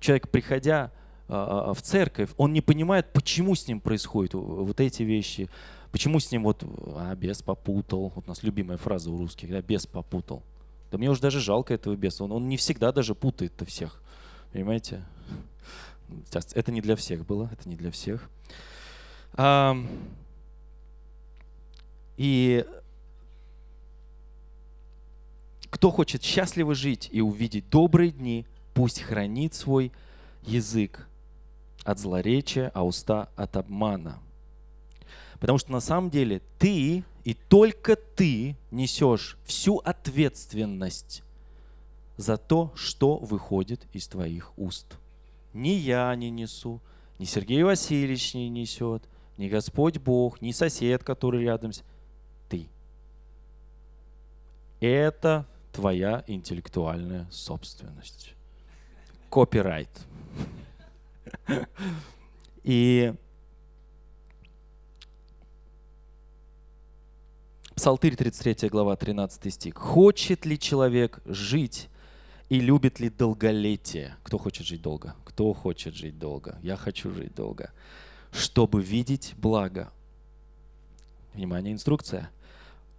человек, 0.00 0.28
приходя 0.30 0.90
а, 1.28 1.68
а, 1.68 1.74
в 1.74 1.80
церковь, 1.80 2.30
он 2.36 2.52
не 2.52 2.60
понимает, 2.60 3.12
почему 3.12 3.54
с 3.54 3.68
ним 3.68 3.78
происходят 3.78 4.34
вот 4.34 4.80
эти 4.80 5.04
вещи, 5.04 5.48
почему 5.92 6.18
с 6.18 6.32
ним 6.32 6.42
вот, 6.42 6.64
а, 6.96 7.14
бес 7.14 7.40
попутал, 7.40 8.10
вот 8.16 8.24
у 8.26 8.28
нас 8.28 8.42
любимая 8.42 8.78
фраза 8.78 9.12
у 9.12 9.16
русских, 9.16 9.50
да, 9.50 9.62
бес 9.62 9.86
попутал. 9.86 10.42
Да 10.90 10.98
мне 10.98 11.08
уже 11.08 11.20
даже 11.20 11.38
жалко 11.38 11.72
этого 11.72 11.94
беса, 11.94 12.24
он, 12.24 12.32
он 12.32 12.48
не 12.48 12.56
всегда 12.56 12.90
даже 12.90 13.14
путает-то 13.14 13.64
всех, 13.64 14.02
понимаете? 14.52 15.04
Это 16.32 16.72
не 16.72 16.80
для 16.80 16.96
всех 16.96 17.24
было, 17.24 17.48
это 17.52 17.68
не 17.68 17.76
для 17.76 17.90
всех. 17.90 18.28
И 22.16 22.66
кто 25.70 25.90
хочет 25.90 26.22
счастливо 26.22 26.74
жить 26.74 27.08
и 27.12 27.20
увидеть 27.20 27.70
добрые 27.70 28.10
дни, 28.10 28.44
пусть 28.74 29.00
хранит 29.00 29.54
свой 29.54 29.92
язык 30.42 31.06
от 31.84 31.98
злоречия, 31.98 32.70
а 32.74 32.84
уста 32.84 33.28
от 33.36 33.56
обмана. 33.56 34.18
Потому 35.38 35.58
что 35.58 35.72
на 35.72 35.80
самом 35.80 36.10
деле 36.10 36.42
ты 36.58 37.04
и 37.24 37.34
только 37.34 37.96
ты 37.96 38.56
несешь 38.70 39.38
всю 39.44 39.76
ответственность 39.76 41.22
за 42.20 42.36
то, 42.36 42.70
что 42.74 43.16
выходит 43.16 43.86
из 43.92 44.06
твоих 44.06 44.52
уст. 44.58 44.98
Ни 45.54 45.70
я 45.70 46.14
не 46.14 46.30
несу, 46.30 46.80
ни 47.18 47.24
Сергей 47.24 47.62
Васильевич 47.62 48.34
не 48.34 48.48
несет, 48.50 49.02
ни 49.36 49.48
Господь 49.48 49.98
Бог, 49.98 50.42
ни 50.42 50.52
сосед, 50.52 51.02
который 51.02 51.44
рядом. 51.44 51.72
Ты. 52.48 52.68
Это 54.80 55.46
твоя 55.72 56.22
интеллектуальная 56.26 57.26
собственность. 57.30 58.34
Копирайт. 59.30 59.90
И 62.62 63.14
Псалтырь 67.74 68.14
33 68.14 68.68
глава 68.68 68.94
13 68.94 69.54
стих. 69.54 69.74
«Хочет 69.74 70.44
ли 70.44 70.58
человек 70.58 71.20
жить 71.24 71.88
и 72.50 72.60
любит 72.60 73.00
ли 73.00 73.08
долголетие?» 73.08 74.16
Кто 74.22 74.36
хочет 74.36 74.66
жить 74.66 74.82
долго? 74.82 75.14
Кто 75.24 75.54
хочет 75.54 75.94
жить 75.94 76.18
долго? 76.18 76.58
Я 76.62 76.76
хочу 76.76 77.10
жить 77.10 77.34
долго. 77.34 77.72
«Чтобы 78.30 78.82
видеть 78.82 79.34
благо». 79.38 79.90
Внимание, 81.32 81.72
инструкция– 81.72 82.30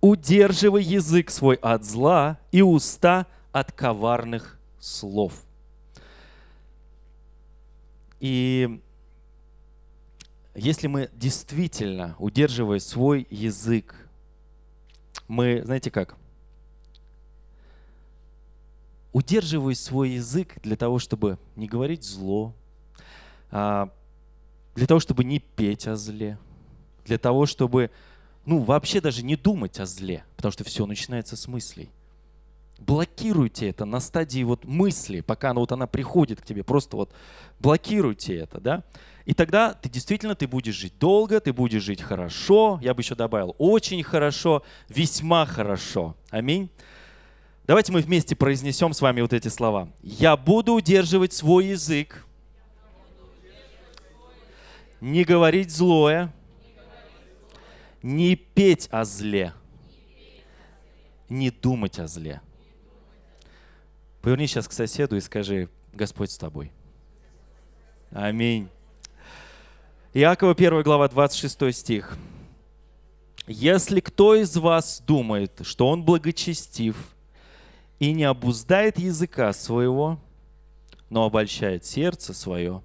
удерживай 0.01 0.83
язык 0.83 1.29
свой 1.29 1.55
от 1.55 1.85
зла 1.85 2.39
и 2.51 2.61
уста 2.61 3.27
от 3.51 3.71
коварных 3.71 4.59
слов. 4.79 5.45
И 8.19 8.81
если 10.55 10.87
мы 10.87 11.09
действительно, 11.13 12.15
удерживая 12.19 12.79
свой 12.79 13.27
язык, 13.29 13.95
мы, 15.27 15.61
знаете 15.63 15.91
как, 15.91 16.17
удерживая 19.13 19.75
свой 19.75 20.11
язык 20.11 20.55
для 20.63 20.75
того, 20.75 20.99
чтобы 20.99 21.37
не 21.55 21.67
говорить 21.67 22.03
зло, 22.03 22.53
а, 23.51 23.89
для 24.75 24.87
того, 24.87 24.99
чтобы 24.99 25.23
не 25.23 25.39
петь 25.39 25.87
о 25.87 25.95
зле, 25.95 26.37
для 27.05 27.17
того, 27.17 27.45
чтобы 27.45 27.91
ну, 28.45 28.59
вообще 28.59 29.01
даже 29.01 29.23
не 29.23 29.35
думать 29.35 29.79
о 29.79 29.85
зле, 29.85 30.23
потому 30.35 30.51
что 30.51 30.63
все 30.63 30.85
начинается 30.85 31.35
с 31.35 31.47
мыслей. 31.47 31.89
Блокируйте 32.79 33.69
это 33.69 33.85
на 33.85 33.99
стадии 33.99 34.43
вот 34.43 34.65
мысли, 34.65 35.21
пока 35.21 35.51
она, 35.51 35.59
вот 35.59 35.71
она 35.71 35.85
приходит 35.85 36.41
к 36.41 36.45
тебе, 36.45 36.63
просто 36.63 36.97
вот 36.97 37.11
блокируйте 37.59 38.35
это, 38.37 38.59
да. 38.59 38.83
И 39.25 39.35
тогда 39.35 39.73
ты 39.73 39.87
действительно 39.87 40.33
ты 40.33 40.47
будешь 40.47 40.73
жить 40.73 40.97
долго, 40.97 41.39
ты 41.39 41.53
будешь 41.53 41.83
жить 41.83 42.01
хорошо, 42.01 42.79
я 42.81 42.95
бы 42.95 43.01
еще 43.01 43.13
добавил, 43.13 43.55
очень 43.59 44.01
хорошо, 44.01 44.63
весьма 44.89 45.45
хорошо. 45.45 46.15
Аминь. 46.31 46.71
Давайте 47.65 47.91
мы 47.91 48.01
вместе 48.01 48.35
произнесем 48.35 48.93
с 48.93 49.01
вами 49.01 49.21
вот 49.21 49.33
эти 49.33 49.47
слова. 49.47 49.89
Я 50.01 50.35
буду 50.35 50.73
удерживать 50.73 51.31
свой 51.31 51.67
язык, 51.67 52.25
не 54.99 55.23
говорить 55.23 55.71
злое, 55.71 56.33
не 58.01 58.35
петь 58.35 58.87
о 58.91 59.05
зле, 59.05 59.53
не 61.29 61.51
думать 61.51 61.99
о 61.99 62.07
зле. 62.07 62.41
Поверни 64.21 64.47
сейчас 64.47 64.67
к 64.67 64.71
соседу 64.71 65.15
и 65.15 65.21
скажи, 65.21 65.69
Господь 65.93 66.31
с 66.31 66.37
тобой. 66.37 66.71
Аминь. 68.11 68.69
Иакова 70.13 70.51
1 70.51 70.81
глава 70.81 71.07
26 71.07 71.73
стих. 71.73 72.17
Если 73.47 73.99
кто 73.99 74.35
из 74.35 74.57
вас 74.57 75.01
думает, 75.05 75.61
что 75.63 75.87
он 75.87 76.03
благочестив 76.03 76.97
и 78.01 78.13
не 78.13 78.23
обуздает 78.23 78.97
языка 78.97 79.53
своего, 79.53 80.19
но 81.11 81.23
обольщает 81.23 81.85
сердце 81.85 82.33
свое, 82.33 82.81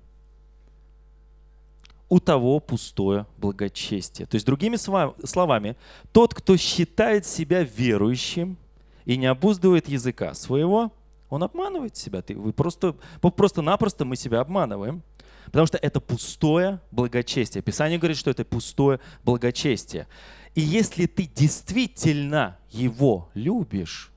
у 2.11 2.21
того 2.21 2.61
пустое 2.61 3.27
благочестие. 3.39 4.27
То 4.27 4.35
есть, 4.35 4.45
другими 4.45 4.77
словами, 4.77 5.77
тот, 6.13 6.35
кто 6.35 6.59
считает 6.59 7.25
себя 7.25 7.63
верующим 7.63 8.59
и 9.07 9.17
не 9.17 9.25
обуздывает 9.25 9.89
языка 9.89 10.35
своего, 10.35 10.93
он 11.31 11.43
обманывает 11.43 11.97
себя. 11.97 12.21
Ты, 12.21 12.37
вы 12.37 12.53
просто, 12.53 12.95
просто-напросто 13.23 14.05
мы 14.05 14.17
себя 14.17 14.41
обманываем. 14.41 15.03
Потому 15.47 15.67
что 15.67 15.79
это 15.79 15.99
пустое 15.99 16.81
благочестие. 16.91 17.63
Писание 17.63 17.99
говорит, 17.99 18.19
что 18.19 18.31
это 18.31 18.45
пустое 18.45 19.01
благочестие. 19.25 20.09
И 20.55 20.61
если 20.61 21.07
ты 21.07 21.25
действительно 21.25 22.59
его 22.71 23.31
любишь, 23.33 24.13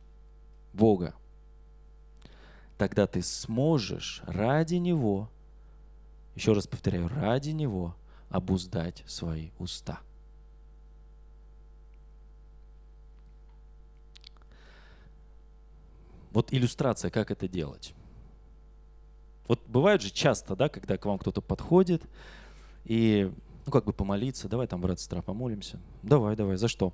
Бога, 0.73 1.15
тогда 2.77 3.07
ты 3.07 3.21
сможешь 3.21 4.21
ради 4.25 4.75
него 4.75 5.29
еще 6.39 6.53
раз 6.53 6.67
повторяю, 6.67 7.09
ради 7.09 7.49
Него 7.49 7.95
обуздать 8.29 9.03
свои 9.05 9.49
уста. 9.59 9.99
Вот 16.31 16.53
иллюстрация, 16.53 17.11
как 17.11 17.29
это 17.31 17.49
делать. 17.49 17.93
Вот 19.49 19.59
бывает 19.67 20.01
же 20.01 20.11
часто, 20.11 20.55
да, 20.55 20.69
когда 20.69 20.95
к 20.97 21.05
вам 21.05 21.17
кто-то 21.17 21.41
подходит 21.41 22.03
и, 22.85 23.29
ну, 23.65 23.71
как 23.71 23.83
бы 23.83 23.91
помолиться, 23.91 24.47
давай 24.47 24.67
там, 24.67 24.79
брат, 24.79 24.99
сестра, 24.99 25.21
помолимся. 25.21 25.77
Давай, 26.03 26.37
давай, 26.37 26.55
за 26.55 26.69
что? 26.69 26.93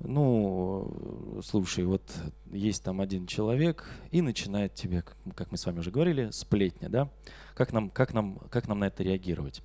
Ну, 0.00 1.40
слушай, 1.44 1.84
вот 1.84 2.02
есть 2.50 2.82
там 2.82 3.00
один 3.00 3.26
человек, 3.26 3.86
и 4.10 4.22
начинает 4.22 4.74
тебе, 4.74 5.04
как 5.34 5.50
мы 5.50 5.58
с 5.58 5.66
вами 5.66 5.80
уже 5.80 5.90
говорили, 5.90 6.30
сплетня, 6.32 6.88
да? 6.88 7.10
Как 7.54 7.72
нам, 7.72 7.90
как 7.90 8.14
нам, 8.14 8.38
как 8.50 8.66
нам 8.66 8.78
на 8.78 8.86
это 8.86 9.02
реагировать? 9.02 9.62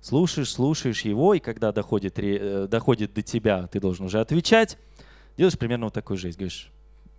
Слушаешь, 0.00 0.50
слушаешь 0.50 1.02
его, 1.02 1.34
и 1.34 1.40
когда 1.40 1.72
доходит, 1.72 2.18
э, 2.18 2.66
доходит 2.68 3.14
до 3.14 3.22
тебя, 3.22 3.66
ты 3.66 3.80
должен 3.80 4.06
уже 4.06 4.20
отвечать. 4.20 4.78
Делаешь 5.36 5.58
примерно 5.58 5.86
вот 5.86 5.94
такой 5.94 6.16
жест. 6.16 6.38
Говоришь, 6.38 6.70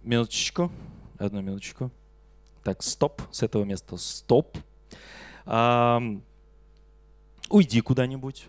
минуточку, 0.03 0.71
одну 1.17 1.41
минуточку. 1.41 1.91
Так, 2.63 2.83
стоп, 2.83 3.21
с 3.31 3.43
этого 3.43 3.63
места 3.63 3.97
стоп. 3.97 4.57
А, 5.45 6.01
уйди 7.49 7.81
куда-нибудь. 7.81 8.47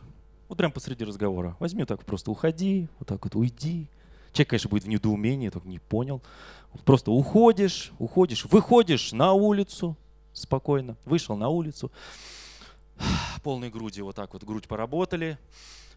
Вот 0.48 0.58
прям 0.58 0.72
посреди 0.72 1.04
разговора. 1.04 1.56
Возьми 1.60 1.80
вот 1.80 1.88
так 1.88 2.04
просто 2.04 2.30
уходи, 2.30 2.88
вот 2.98 3.08
так 3.08 3.24
вот 3.24 3.34
уйди. 3.34 3.88
Человек, 4.32 4.50
конечно, 4.50 4.70
будет 4.70 4.84
в 4.84 4.88
недоумении, 4.88 5.50
только 5.50 5.68
не 5.68 5.78
понял. 5.78 6.22
Просто 6.84 7.10
уходишь, 7.10 7.92
уходишь, 7.98 8.46
выходишь 8.46 9.12
на 9.12 9.32
улицу 9.32 9.96
спокойно, 10.32 10.96
вышел 11.04 11.36
на 11.36 11.48
улицу, 11.48 11.92
полной 13.42 13.70
груди 13.70 14.02
вот 14.02 14.16
так 14.16 14.32
вот, 14.32 14.44
грудь 14.44 14.66
поработали. 14.66 15.38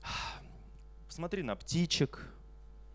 Посмотри 1.07 1.43
на 1.43 1.55
птичек. 1.55 2.27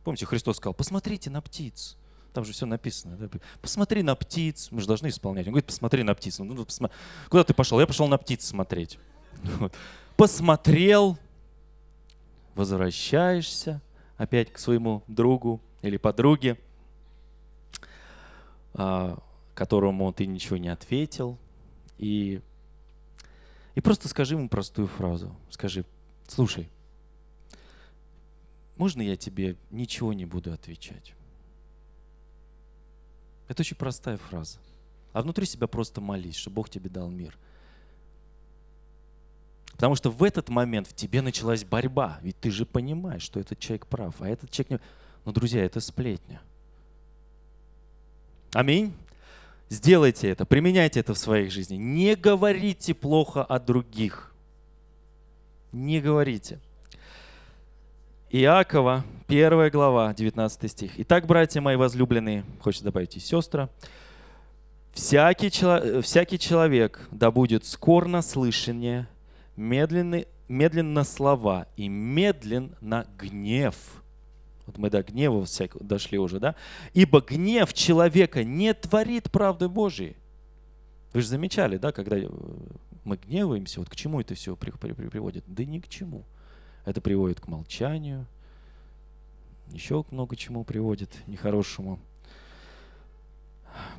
Помните, 0.05 0.27
Христос 0.27 0.57
сказал, 0.57 0.75
посмотрите 0.75 1.31
на 1.31 1.41
птиц. 1.41 1.97
Там 2.33 2.45
же 2.45 2.53
все 2.53 2.65
написано. 2.65 3.31
Посмотри 3.61 4.03
на 4.03 4.15
птиц. 4.15 4.69
Мы 4.71 4.81
же 4.81 4.87
должны 4.87 5.09
исполнять. 5.09 5.47
Он 5.47 5.53
говорит, 5.53 5.67
посмотри 5.67 6.03
на 6.03 6.15
птиц. 6.15 6.39
Ну, 6.39 6.65
посма... 6.65 6.91
Куда 7.29 7.45
ты 7.45 7.55
пошел? 7.55 7.81
Я 7.81 7.87
пошел 7.87 8.07
на 8.09 8.19
птиц 8.19 8.47
смотреть. 8.47 8.99
Посмотрел, 10.17 11.19
возвращаешься, 12.55 13.81
опять 14.21 14.53
к 14.53 14.59
своему 14.59 15.03
другу 15.09 15.63
или 15.81 15.97
подруге, 15.97 16.59
а, 18.75 19.19
которому 19.55 20.13
ты 20.13 20.27
ничего 20.27 20.59
не 20.59 20.69
ответил. 20.69 21.39
И, 21.97 22.43
и 23.75 23.81
просто 23.81 24.09
скажи 24.09 24.35
ему 24.35 24.51
простую 24.51 24.89
фразу. 24.89 25.35
Скажи, 25.49 25.87
слушай, 26.29 26.69
можно 28.77 29.01
я 29.01 29.17
тебе 29.17 29.57
ничего 29.71 30.13
не 30.13 30.27
буду 30.27 30.53
отвечать? 30.53 31.15
Это 33.49 33.63
очень 33.63 33.77
простая 33.79 34.19
фраза. 34.19 34.59
А 35.15 35.23
внутри 35.23 35.47
себя 35.47 35.67
просто 35.67 36.03
молись, 36.03 36.37
чтобы 36.37 36.57
Бог 36.57 36.69
тебе 36.69 36.91
дал 36.91 37.09
мир– 37.09 37.39
Потому 39.73 39.95
что 39.95 40.11
в 40.11 40.23
этот 40.23 40.49
момент 40.49 40.87
в 40.89 40.95
тебе 40.95 41.23
началась 41.23 41.65
борьба. 41.65 42.19
Ведь 42.23 42.39
ты 42.39 42.51
же 42.51 42.67
понимаешь, 42.67 43.23
что 43.23 43.41
этот 43.41 43.59
человек 43.59 43.87
прав, 43.87 44.15
а 44.21 44.29
этот 44.29 44.51
человек 44.51 44.71
не... 44.71 44.81
Но, 45.25 45.33
друзья, 45.33 45.65
это 45.65 45.81
сплетня. 45.81 46.41
Аминь. 48.53 48.93
Сделайте 49.69 50.29
это, 50.29 50.45
применяйте 50.45 51.01
это 51.01 51.15
в 51.15 51.19
своей 51.19 51.49
жизни. 51.49 51.77
Не 51.77 52.17
говорите 52.17 52.93
плохо 52.93 53.45
о 53.45 53.61
других. 53.61 54.35
Не 55.73 56.01
говорите. 56.01 56.59
Иакова, 58.33 59.05
первая 59.29 59.71
глава, 59.71 60.13
19 60.13 60.71
стих. 60.71 60.93
Итак, 60.99 61.27
братья 61.27 61.61
мои 61.61 61.77
возлюбленные, 61.77 62.45
хочется 62.61 62.85
добавить 62.85 63.17
и 63.17 63.21
сестра, 63.21 63.69
всякий, 64.93 65.51
всякий 66.03 66.39
человек 66.39 67.09
да 67.13 67.31
будет 67.31 67.65
скор 67.65 68.07
на 68.07 68.23
слышание, 68.23 69.09
медленны, 69.61 70.27
медленно 70.49 71.05
слова 71.05 71.69
и 71.77 71.89
медленно 71.89 73.07
гнев. 73.19 73.77
Вот 74.67 74.79
мы 74.79 74.91
до 74.91 75.03
гнева 75.03 75.45
всякого 75.45 75.85
дошли 75.85 76.19
уже, 76.19 76.41
да? 76.41 76.57
Ибо 76.95 77.21
гнев 77.21 77.73
человека 77.73 78.43
не 78.43 78.73
творит 78.75 79.31
правды 79.31 79.69
Божьей. 79.69 80.17
Вы 81.13 81.23
же 81.23 81.29
замечали, 81.29 81.77
да, 81.77 81.93
когда 81.93 82.17
э, 82.19 82.29
мы 83.05 83.17
гневаемся, 83.17 83.81
вот 83.81 83.91
к 83.91 83.97
чему 83.97 84.21
это 84.21 84.35
все 84.35 84.57
приводит? 84.57 85.45
Да 85.47 85.65
ни 85.65 85.81
к 85.81 85.89
чему. 85.89 86.25
Это 86.85 87.01
приводит 87.01 87.41
к 87.41 87.49
молчанию, 87.49 88.27
еще 89.73 90.05
много 90.11 90.37
чему 90.37 90.65
приводит 90.65 91.11
нехорошему. 91.27 91.99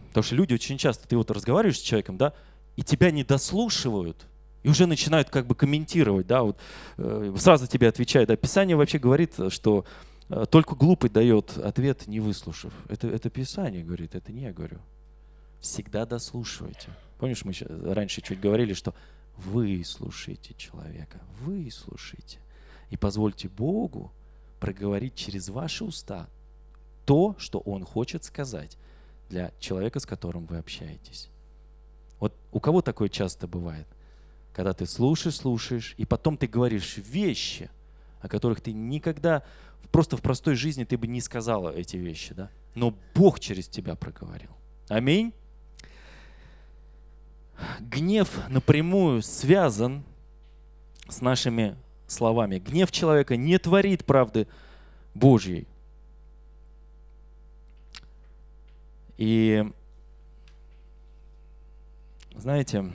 Потому 0.08 0.24
что 0.24 0.36
люди 0.36 0.54
очень 0.54 0.78
часто, 0.78 1.08
ты 1.08 1.16
вот 1.16 1.32
разговариваешь 1.32 1.80
с 1.80 1.82
человеком, 1.82 2.18
да, 2.18 2.34
и 2.76 2.84
тебя 2.84 3.12
не 3.12 3.24
дослушивают, 3.24 4.26
и 4.64 4.70
уже 4.70 4.86
начинают 4.86 5.30
как 5.30 5.48
бы 5.48 5.56
комментировать, 5.56 6.28
да, 6.28 6.44
вот 6.44 6.58
э, 6.98 7.36
сразу 7.38 7.68
тебе 7.68 7.88
отвечают. 7.88 8.30
Да, 8.30 8.36
Писание 8.36 8.76
вообще 8.76 9.00
говорит, 9.00 9.36
что 9.50 9.86
э, 10.30 10.46
только 10.50 10.76
глупый 10.76 11.10
дает 11.10 11.58
ответ, 11.58 12.08
не 12.08 12.20
выслушав. 12.20 12.74
Это, 12.88 13.08
это 13.08 13.30
Писание 13.30 13.84
говорит, 13.84 14.16
это 14.16 14.32
не 14.32 14.44
я 14.44 14.54
говорю. 14.54 14.80
Всегда 15.60 16.06
дослушивайте. 16.06 16.90
Помнишь, 17.20 17.44
мы 17.44 17.54
раньше 17.94 18.22
чуть 18.22 18.40
говорили, 18.40 18.74
что 18.74 18.94
вы 19.38 19.84
слушайте 19.84 20.54
человека, 20.56 21.22
вы 21.42 21.70
слушайте. 21.72 22.40
И 22.90 22.98
позвольте 22.98 23.48
Богу 23.48 24.12
проговорить 24.60 25.16
через 25.16 25.50
ваши 25.50 25.84
уста 25.84 26.28
то, 27.06 27.36
что 27.40 27.60
Он 27.60 27.84
хочет 27.84 28.24
сказать 28.24 28.78
для 29.30 29.52
человека, 29.60 30.00
с 30.00 30.06
которым 30.06 30.46
вы 30.46 30.58
общаетесь. 30.58 31.30
Вот 32.20 32.36
у 32.52 32.60
кого 32.60 32.84
такое 32.84 33.10
часто 33.10 33.48
бывает– 33.48 33.88
когда 34.54 34.74
ты 34.74 34.86
слушаешь, 34.86 35.36
слушаешь, 35.36 35.94
и 35.98 36.06
потом 36.06 36.38
ты 36.38 36.48
говоришь 36.48 36.98
вещи, 36.98 37.70
о 38.20 38.28
которых 38.28 38.62
ты 38.62 38.72
никогда, 38.72 39.44
просто 39.92 40.18
в 40.18 40.22
простой 40.22 40.56
жизни 40.56 40.84
ты 40.84 40.98
бы 40.98 41.08
не 41.08 41.22
сказала 41.22 41.70
эти 41.70 41.98
вещи, 41.98 42.34
да? 42.34 42.50
Но 42.76 42.96
Бог 43.16 43.40
через 43.40 43.68
тебя 43.68 43.96
проговорил. 43.96 44.52
Аминь. 44.88 45.34
Гнев 47.80 48.30
напрямую 48.50 49.22
связан 49.22 50.04
с 51.08 51.22
нашими 51.22 51.76
словами. 52.08 52.60
Гнев 52.60 52.92
человека 52.92 53.36
не 53.36 53.58
творит 53.58 54.06
правды 54.06 54.48
Божьей. 55.14 55.68
И 59.18 59.64
знаете, 62.36 62.92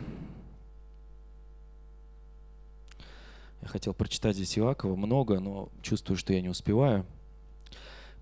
Я 3.67 3.71
хотел 3.73 3.95
прочитать 3.95 4.37
здесь 4.37 4.57
Иакова 4.57 4.95
много, 4.95 5.41
но 5.41 5.71
чувствую, 5.83 6.17
что 6.17 6.33
я 6.33 6.41
не 6.41 6.49
успеваю. 6.49 7.05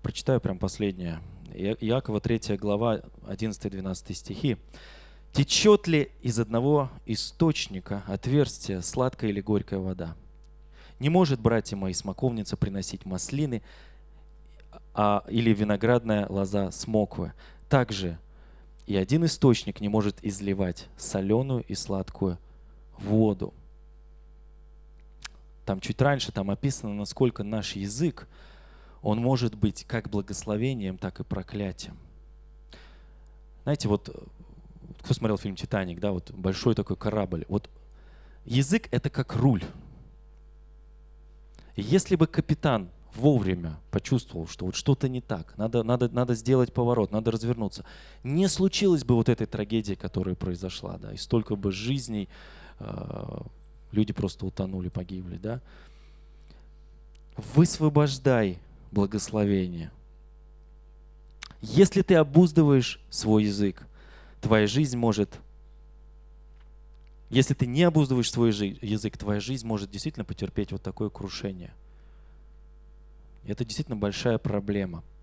Прочитаю 0.01 0.41
прям 0.41 0.57
последнее. 0.57 1.21
Иакова 1.53 2.19
3 2.19 2.57
глава, 2.57 3.01
11-12 3.27 4.13
стихи. 4.15 4.57
«Течет 5.33 5.85
ли 5.85 6.09
из 6.23 6.39
одного 6.39 6.89
источника 7.05 8.01
отверстия 8.07 8.81
сладкая 8.81 9.29
или 9.29 9.39
горькая 9.39 9.77
вода? 9.77 10.15
Не 10.97 11.09
может, 11.09 11.39
братья 11.39 11.75
мои, 11.77 11.93
смоковница 11.93 12.57
приносить 12.57 13.05
маслины 13.05 13.61
а, 14.95 15.23
или 15.29 15.53
виноградная 15.53 16.25
лоза 16.27 16.71
смоквы. 16.71 17.33
Также 17.69 18.17
и 18.87 18.95
один 18.95 19.25
источник 19.25 19.79
не 19.79 19.89
может 19.89 20.17
изливать 20.23 20.87
соленую 20.97 21.63
и 21.67 21.75
сладкую 21.75 22.39
воду. 22.97 23.53
Там 25.65 25.79
чуть 25.79 26.01
раньше 26.01 26.31
там 26.31 26.51
описано, 26.51 26.93
насколько 26.93 27.43
наш 27.43 27.75
язык, 27.75 28.27
он 29.01 29.19
может 29.19 29.55
быть 29.55 29.83
как 29.85 30.09
благословением, 30.09 30.97
так 30.97 31.19
и 31.19 31.23
проклятием. 31.23 31.97
Знаете, 33.63 33.87
вот 33.87 34.09
кто 35.01 35.13
смотрел 35.13 35.37
фильм 35.37 35.55
«Титаник», 35.55 35.99
да, 35.99 36.11
вот 36.11 36.31
большой 36.31 36.75
такой 36.75 36.97
корабль. 36.97 37.45
Вот 37.47 37.69
язык— 38.45 38.87
это 38.91 39.09
как 39.09 39.35
руль. 39.35 39.63
Если 41.75 42.15
бы 42.15 42.27
капитан 42.27 42.89
вовремя 43.15 43.77
почувствовал, 43.91 44.47
что 44.47 44.65
вот 44.65 44.75
что-то 44.75 45.09
не 45.09 45.21
так, 45.21 45.57
надо, 45.57 45.83
надо, 45.83 46.09
надо 46.09 46.35
сделать 46.35 46.73
поворот, 46.73 47.11
надо 47.11 47.31
развернуться, 47.31 47.85
не 48.23 48.47
случилось 48.47 49.03
бы 49.03 49.15
вот 49.15 49.29
этой 49.29 49.47
трагедии, 49.47 49.93
которая 49.93 50.35
произошла, 50.35 50.97
да, 50.97 51.13
и 51.13 51.17
столько 51.17 51.55
бы 51.55 51.71
жизней 51.71 52.29
э, 52.79 53.39
люди 53.95 54.13
просто 54.13 54.45
утонули, 54.45 54.89
погибли, 54.89 55.37
да? 55.37 55.61
Высвобождай 57.55 58.59
благословение. 58.91 59.91
Если 61.61 62.01
ты 62.01 62.15
обуздываешь 62.15 62.99
свой 63.09 63.45
язык, 63.45 63.87
твоя 64.41 64.67
жизнь 64.67 64.97
может... 64.97 65.39
Если 67.29 67.55
ты 67.55 67.65
не 67.65 67.83
обуздываешь 67.83 68.31
свой 68.31 68.51
язык, 68.51 69.17
твоя 69.17 69.39
жизнь 69.39 69.65
может 69.65 69.89
действительно 69.89 70.25
потерпеть 70.25 70.71
вот 70.71 70.83
такое 70.83 71.09
крушение. 71.09 71.73
Это 73.47 73.65
действительно 73.65 73.97
большая 73.97 74.37
проблема– 74.37 75.03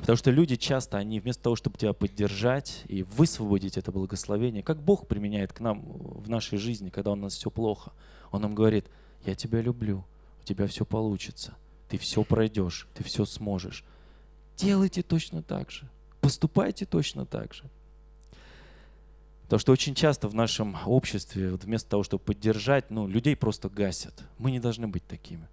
Потому 0.00 0.16
что 0.16 0.30
люди 0.30 0.56
часто, 0.56 0.98
они 0.98 1.20
вместо 1.20 1.42
того, 1.42 1.56
чтобы 1.56 1.78
тебя 1.78 1.92
поддержать 1.92 2.82
и 2.88 3.02
высвободить 3.02 3.76
это 3.76 3.92
благословение, 3.92 4.62
как 4.62 4.82
Бог 4.82 5.06
применяет 5.06 5.52
к 5.52 5.60
нам 5.60 5.82
в 5.82 6.28
нашей 6.28 6.58
жизни, 6.58 6.90
когда 6.90 7.12
у 7.12 7.16
нас 7.16 7.34
все 7.34 7.50
плохо, 7.50 7.92
Он 8.30 8.42
нам 8.42 8.54
говорит, 8.54 8.86
я 9.24 9.34
тебя 9.34 9.60
люблю, 9.60 10.04
у 10.40 10.44
тебя 10.44 10.66
все 10.66 10.84
получится, 10.84 11.54
ты 11.88 11.98
все 11.98 12.24
пройдешь, 12.24 12.88
ты 12.94 13.04
все 13.04 13.24
сможешь. 13.24 13.84
Делайте 14.56 15.02
точно 15.02 15.42
так 15.42 15.70
же. 15.70 15.88
Поступайте 16.20 16.86
точно 16.86 17.26
так 17.26 17.54
же. 17.54 17.64
Потому 19.44 19.60
что 19.60 19.72
очень 19.72 19.94
часто 19.94 20.28
в 20.28 20.34
нашем 20.34 20.76
обществе, 20.86 21.50
вот 21.50 21.64
вместо 21.64 21.90
того, 21.90 22.02
чтобы 22.02 22.24
поддержать, 22.24 22.90
ну, 22.90 23.06
людей 23.06 23.36
просто 23.36 23.68
гасят. 23.68 24.14
Мы 24.38 24.50
не 24.50 24.60
должны 24.60 24.88
быть 24.88 25.06
такими. 25.06 25.46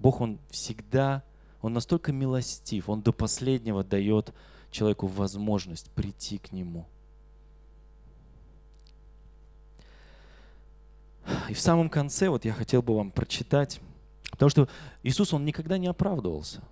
Бог, 0.00 0.20
Он 0.20 0.40
всегда, 0.50 1.22
Он 1.62 1.72
настолько 1.72 2.12
милостив, 2.12 2.88
Он 2.88 3.00
до 3.00 3.12
последнего 3.12 3.82
дает 3.84 4.34
человеку 4.70 5.06
возможность 5.06 5.90
прийти 5.92 6.38
к 6.38 6.52
Нему. 6.52 6.86
И 11.48 11.54
в 11.54 11.60
самом 11.60 11.88
конце 11.88 12.28
вот 12.28 12.44
я 12.44 12.52
хотел 12.52 12.82
бы 12.82 12.96
вам 12.96 13.12
прочитать, 13.12 13.80
потому 14.32 14.50
что 14.50 14.68
Иисус, 15.04 15.32
Он 15.32 15.44
никогда 15.44 15.78
не 15.78 15.86
оправдывался. 15.86 16.62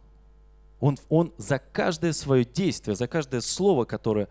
Он, 0.80 0.98
он 1.08 1.32
за 1.36 1.58
каждое 1.58 2.12
свое 2.12 2.44
действие, 2.44 2.96
за 2.96 3.06
каждое 3.06 3.42
слово, 3.42 3.84
которое 3.84 4.28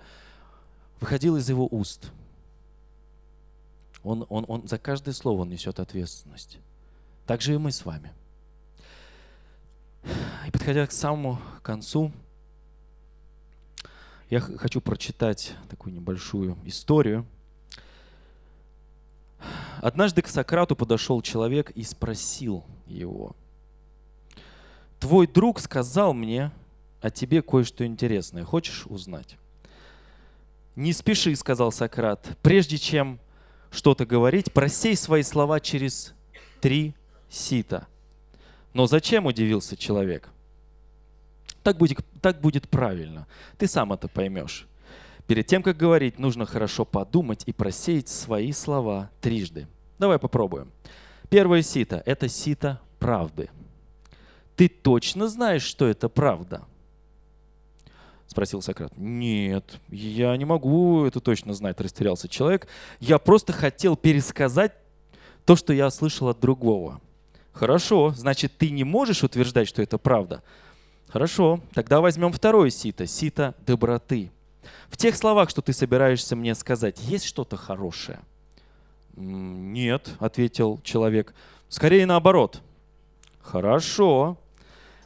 выходил 1.00 1.38
из 1.38 1.48
его 1.48 1.68
уст. 1.70 2.12
Он, 4.04 4.26
он, 4.30 4.46
он, 4.48 4.68
за 4.68 4.80
каждое 4.80 5.14
слово 5.14 5.42
он 5.42 5.50
несет 5.50 5.80
ответственность. 5.80 6.58
Так 7.28 7.42
же 7.42 7.54
и 7.54 7.58
мы 7.58 7.72
с 7.72 7.86
вами. 7.86 8.12
И 10.48 10.52
подходя 10.52 10.86
к 10.88 10.92
самому 10.92 11.40
концу, 11.62 12.12
я 14.30 14.40
хочу 14.40 14.80
прочитать 14.82 15.54
такую 15.70 15.94
небольшую 15.94 16.58
историю. 16.66 17.26
Однажды 19.82 20.22
к 20.22 20.28
Сократу 20.28 20.76
подошел 20.76 21.22
человек 21.22 21.72
и 21.72 21.84
спросил 21.84 22.64
его, 22.86 23.36
«Твой 25.00 25.26
друг 25.26 25.60
сказал 25.60 26.14
мне 26.14 26.52
о 27.02 27.10
тебе 27.10 27.42
кое-что 27.42 27.86
интересное. 27.86 28.44
Хочешь 28.44 28.86
узнать?» 28.88 29.38
«Не 30.76 30.94
спеши»,— 30.94 31.36
сказал 31.38 31.72
Сократ,— 31.72 32.38
«прежде 32.42 32.78
чем 32.78 33.20
что-то 33.72 34.06
говорить, 34.06 34.54
просей 34.54 34.96
свои 34.96 35.24
слова 35.24 35.60
через 35.60 36.14
три 36.62 36.94
сита». 37.30 37.88
Но 38.74 38.88
зачем, 38.88 39.26
удивился 39.26 39.76
человек? 39.76 40.30
Так 41.64 41.78
будет, 41.78 42.00
так 42.22 42.40
будет 42.42 42.70
правильно. 42.70 43.28
Ты 43.58 43.68
сам 43.68 43.94
это 43.94 44.08
поймешь. 44.08 44.68
Перед 45.28 45.46
тем, 45.46 45.62
как 45.62 45.78
говорить, 45.78 46.18
нужно 46.18 46.46
хорошо 46.46 46.86
подумать 46.86 47.44
и 47.46 47.54
просеять 47.54 48.08
свои 48.10 48.52
слова 48.52 49.12
трижды. 49.22 49.68
Давай 50.00 50.18
попробуем. 50.18 50.72
Первое 51.30 51.62
сито– 51.62 52.02
это 52.06 52.28
сито 52.28 52.82
правды. 52.98 53.50
Ты 54.56 54.68
точно 54.68 55.28
знаешь, 55.28 55.62
что 55.62 55.88
это 55.88 56.10
правда? 56.10 56.64
Спросил 58.28 58.62
Сократ. 58.62 58.92
Нет, 58.98 59.80
я 59.90 60.36
не 60.38 60.46
могу 60.46 61.06
это 61.06 61.20
точно 61.20 61.54
знать, 61.54 61.80
растерялся 61.82 62.28
человек. 62.28 62.68
Я 63.00 63.20
просто 63.20 63.54
хотел 63.54 63.96
пересказать 63.96 64.74
то, 65.46 65.56
что 65.56 65.74
я 65.74 65.90
слышал 65.90 66.28
от 66.30 66.40
другого. 66.40 67.02
Хорошо, 67.54 68.14
значит, 68.16 68.58
ты 68.58 68.70
не 68.70 68.84
можешь 68.84 69.24
утверждать, 69.24 69.68
что 69.68 69.82
это 69.82 69.98
правда. 69.98 70.44
Хорошо, 71.08 71.62
тогда 71.74 72.02
возьмем 72.02 72.32
второе 72.32 72.70
сито, 72.70 73.06
сито 73.08 73.56
доброты. 73.66 74.32
В 74.90 74.98
тех 74.98 75.16
словах, 75.16 75.50
что 75.50 75.62
ты 75.62 75.74
собираешься 75.74 76.36
мне 76.36 76.54
сказать, 76.56 77.00
есть 77.02 77.26
что-то 77.26 77.58
хорошее? 77.58 78.20
Нет, 79.16 80.10
ответил 80.20 80.80
человек. 80.84 81.34
Скорее 81.68 82.06
наоборот. 82.06 82.62
Хорошо. 83.42 84.38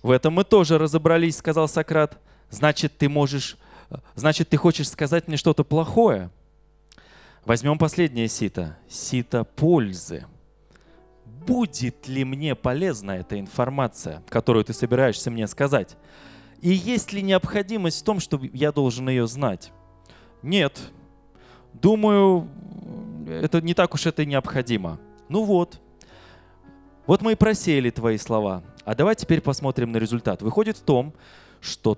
В 0.02 0.12
этом 0.12 0.34
мы 0.34 0.44
тоже 0.44 0.78
разобрались, 0.78 1.38
сказал 1.38 1.68
Сократ 1.68 2.20
значит, 2.54 2.98
ты 2.98 3.10
можешь, 3.10 3.58
значит, 4.16 4.50
ты 4.50 4.58
хочешь 4.58 4.89
сказать 4.89 5.28
мне 5.28 5.38
что-то 5.38 5.64
плохое. 5.64 6.30
Возьмем 7.46 7.78
последнее 7.78 8.28
сито. 8.28 8.78
Сито 8.88 9.44
пользы. 9.44 10.26
Будет 11.46 12.08
ли 12.08 12.24
мне 12.24 12.56
полезна 12.56 13.12
эта 13.12 13.39
информация, 13.39 14.24
которую 14.30 14.64
ты 14.66 14.74
собираешься 14.74 15.30
мне 15.30 15.48
сказать? 15.48 15.98
И 16.62 16.70
есть 16.70 17.12
ли 17.12 17.22
необходимость 17.22 18.02
в 18.02 18.06
том, 18.06 18.20
чтобы 18.20 18.50
я 18.54 18.72
должен 18.72 19.10
ее 19.10 19.28
знать? 19.28 19.72
Нет. 20.41 20.80
Думаю, 21.74 22.50
это 23.28 23.62
не 23.62 23.74
так 23.74 23.94
уж 23.94 24.06
это 24.06 24.26
необходимо. 24.26 25.00
Ну 25.28 25.44
вот. 25.44 25.82
Вот 27.06 27.22
мы 27.22 27.34
и 27.34 27.36
просеяли 27.36 27.89
твои 27.89 28.18
слова. 28.18 28.64
А 28.86 28.96
давай 28.96 29.16
теперь 29.16 29.41
посмотрим 29.41 29.91
на 29.91 29.98
результат. 29.98 30.41
Выходит 30.41 30.78
в 30.78 30.84
том, 30.84 31.14
что 31.60 31.98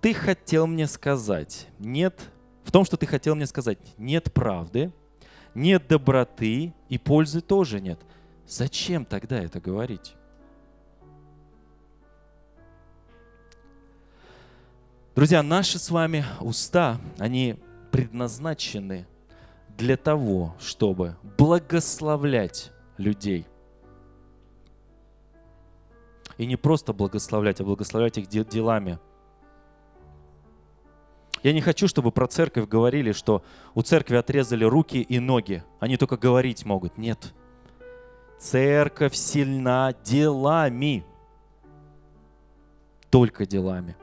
ты 0.00 0.12
хотел 0.12 0.66
мне 0.66 0.86
сказать, 0.86 1.68
нет, 1.78 2.20
в 2.64 2.72
том, 2.72 2.84
что 2.84 2.96
ты 2.96 3.06
хотел 3.06 3.34
мне 3.34 3.46
сказать, 3.46 3.78
нет 3.96 4.32
правды, 4.32 4.92
нет 5.54 5.86
доброты 5.88 6.74
и 6.88 6.98
пользы 6.98 7.40
тоже 7.40 7.80
нет. 7.80 8.00
Зачем 8.46 9.04
тогда 9.04 9.38
это 9.42 9.60
говорить? 9.60 10.14
Друзья, 15.14 15.42
наши 15.42 15.78
с 15.78 15.90
вами 15.90 16.24
уста, 16.40 16.98
они 17.18 17.56
предназначены 17.90 19.06
для 19.76 19.96
того, 19.96 20.54
чтобы 20.58 21.16
благословлять 21.38 22.72
людей. 22.96 23.46
И 26.38 26.46
не 26.46 26.56
просто 26.56 26.92
благословлять, 26.92 27.60
а 27.60 27.64
благословлять 27.64 28.18
их 28.18 28.28
делами– 28.28 28.98
я 31.42 31.52
не 31.52 31.60
хочу, 31.60 31.88
чтобы 31.88 32.12
про 32.12 32.26
церковь 32.26 32.68
говорили, 32.68 33.12
что 33.12 33.42
у 33.74 33.82
церкви 33.82 34.16
отрезали 34.16 34.64
руки 34.64 35.02
и 35.02 35.18
ноги. 35.18 35.64
Они 35.80 35.96
только 35.96 36.16
говорить 36.16 36.64
могут. 36.64 36.98
Нет. 36.98 37.34
Церковь 38.42 39.14
сильна 39.14 39.94
делами. 40.02 41.06
Только 43.08 43.46
делами. 43.46 43.96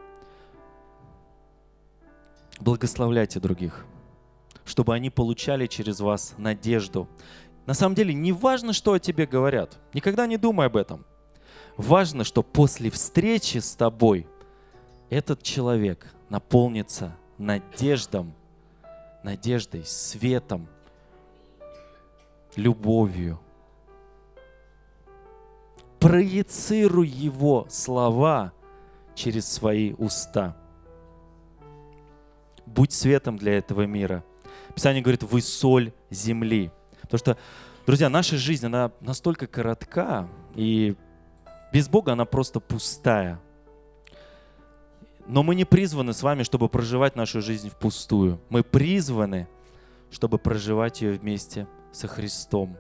Благословляйте 2.62 3.42
других, 3.42 3.86
чтобы 4.64 4.96
они 4.96 5.10
получали 5.10 5.68
через 5.68 6.00
вас 6.00 6.36
надежду. 6.38 7.10
На 7.66 7.74
самом 7.74 7.96
деле 7.96 8.14
не 8.14 8.32
важно, 8.32 8.72
что 8.72 8.94
о 8.94 9.00
тебе 9.00 9.26
говорят. 9.26 9.78
Никогда 9.94 10.26
не 10.26 10.38
думай 10.38 10.68
об 10.68 10.78
этом. 10.78 11.06
Важно, 11.76 12.24
что 12.24 12.42
после 12.42 12.90
встречи 12.90 13.58
с 13.58 13.76
тобой 13.76 14.26
этот 15.10 15.44
человек 15.44 16.14
наполнится 16.30 17.14
надеждом, 17.38 18.34
надеждой, 19.22 19.84
светом, 19.84 20.70
любовью. 22.56 23.38
Проецируй 26.00 27.08
Его 27.08 27.68
слова 27.70 28.54
через 29.16 29.52
свои 29.52 29.94
уста. 29.94 30.56
Будь 32.66 32.94
светом 32.94 33.38
для 33.38 33.58
этого 33.58 33.86
мира. 33.86 34.24
Писание 34.74 35.02
говорит, 35.02 35.24
вы 35.24 35.42
соль 35.42 35.92
земли. 36.10 36.72
Потому 37.02 37.18
что, 37.20 37.38
друзья, 37.86 38.10
наша 38.10 38.38
жизнь, 38.38 38.66
она 38.66 38.92
настолько 39.02 39.48
коротка, 39.48 40.30
и 40.56 40.96
без 41.74 41.90
Бога 41.90 42.14
она 42.14 42.26
просто 42.26 42.60
пустая. 42.60 43.40
Но 45.28 45.44
мы 45.44 45.54
не 45.56 45.66
призваны 45.66 46.14
с 46.14 46.24
вами, 46.24 46.44
чтобы 46.44 46.70
проживать 46.70 47.16
нашу 47.16 47.42
жизнь 47.42 47.70
впустую. 47.70 48.40
Мы 48.50 48.64
призваны, 48.64 49.48
чтобы 50.12 50.40
проживать 50.40 51.02
ее 51.02 51.14
вместе 51.14 51.68
со 51.92 52.08
Христом. 52.08 52.78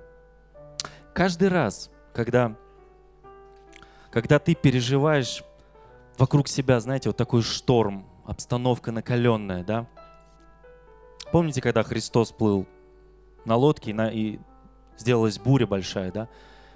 Каждый 1.13 1.49
раз, 1.49 1.91
когда, 2.13 2.55
когда 4.11 4.39
ты 4.39 4.55
переживаешь 4.55 5.43
вокруг 6.17 6.47
себя, 6.47 6.79
знаете, 6.79 7.09
вот 7.09 7.17
такой 7.17 7.41
шторм, 7.41 8.05
обстановка 8.25 8.91
накаленная, 8.91 9.63
да? 9.63 9.87
Помните, 11.31 11.61
когда 11.61 11.83
Христос 11.83 12.31
плыл 12.31 12.67
на 13.45 13.55
лодке, 13.55 13.93
на, 13.93 14.09
и 14.09 14.39
сделалась 14.97 15.39
буря 15.39 15.67
большая, 15.67 16.11
да? 16.11 16.27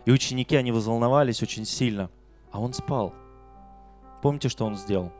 И 0.05 0.11
ученики, 0.11 0.55
они 0.55 0.71
взволновались 0.71 1.41
очень 1.41 1.65
сильно, 1.65 2.09
а 2.51 2.59
он 2.59 2.73
спал. 2.73 3.13
Помните, 4.21 4.49
что 4.49 4.65
он 4.65 4.75
сделал? 4.75 5.11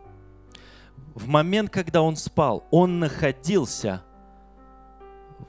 в 1.16 1.28
момент, 1.28 1.70
когда 1.70 2.02
он 2.02 2.16
спал, 2.16 2.64
он 2.72 3.00
находился 3.00 4.04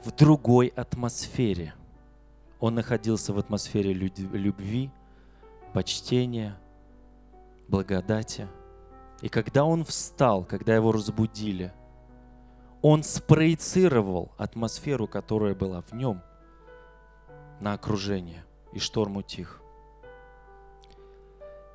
в 0.05 0.11
другой 0.13 0.69
атмосфере. 0.69 1.75
Он 2.61 2.75
находился 2.75 3.33
в 3.33 3.39
атмосфере 3.39 3.93
любви, 3.93 4.91
почтения, 5.75 6.57
благодати. 7.69 8.49
И 9.21 9.29
когда 9.29 9.65
он 9.65 9.85
встал, 9.85 10.45
когда 10.45 10.75
его 10.75 10.93
разбудили, 10.93 11.73
он 12.81 13.03
спроецировал 13.03 14.31
атмосферу, 14.39 15.09
которая 15.09 15.55
была 15.55 15.83
в 15.83 15.93
нем, 15.93 16.23
на 17.61 17.73
окружение, 17.73 18.45
и 18.73 18.79
шторм 18.79 19.17
утих. 19.17 19.61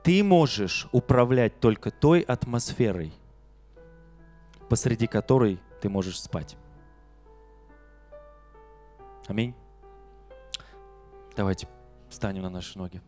Ты 0.04 0.24
можешь 0.24 0.88
управлять 0.94 1.60
только 1.60 1.92
той 1.92 2.22
атмосферой, 2.22 3.12
посреди 4.70 5.08
которой 5.08 5.60
ты 5.82 5.90
можешь 5.90 6.22
спать. 6.22 6.56
Аминь. 9.28 9.54
Давайте 11.36 11.68
встанем 12.10 12.44
на 12.44 12.50
наши 12.50 12.78
ноги. 12.78 13.02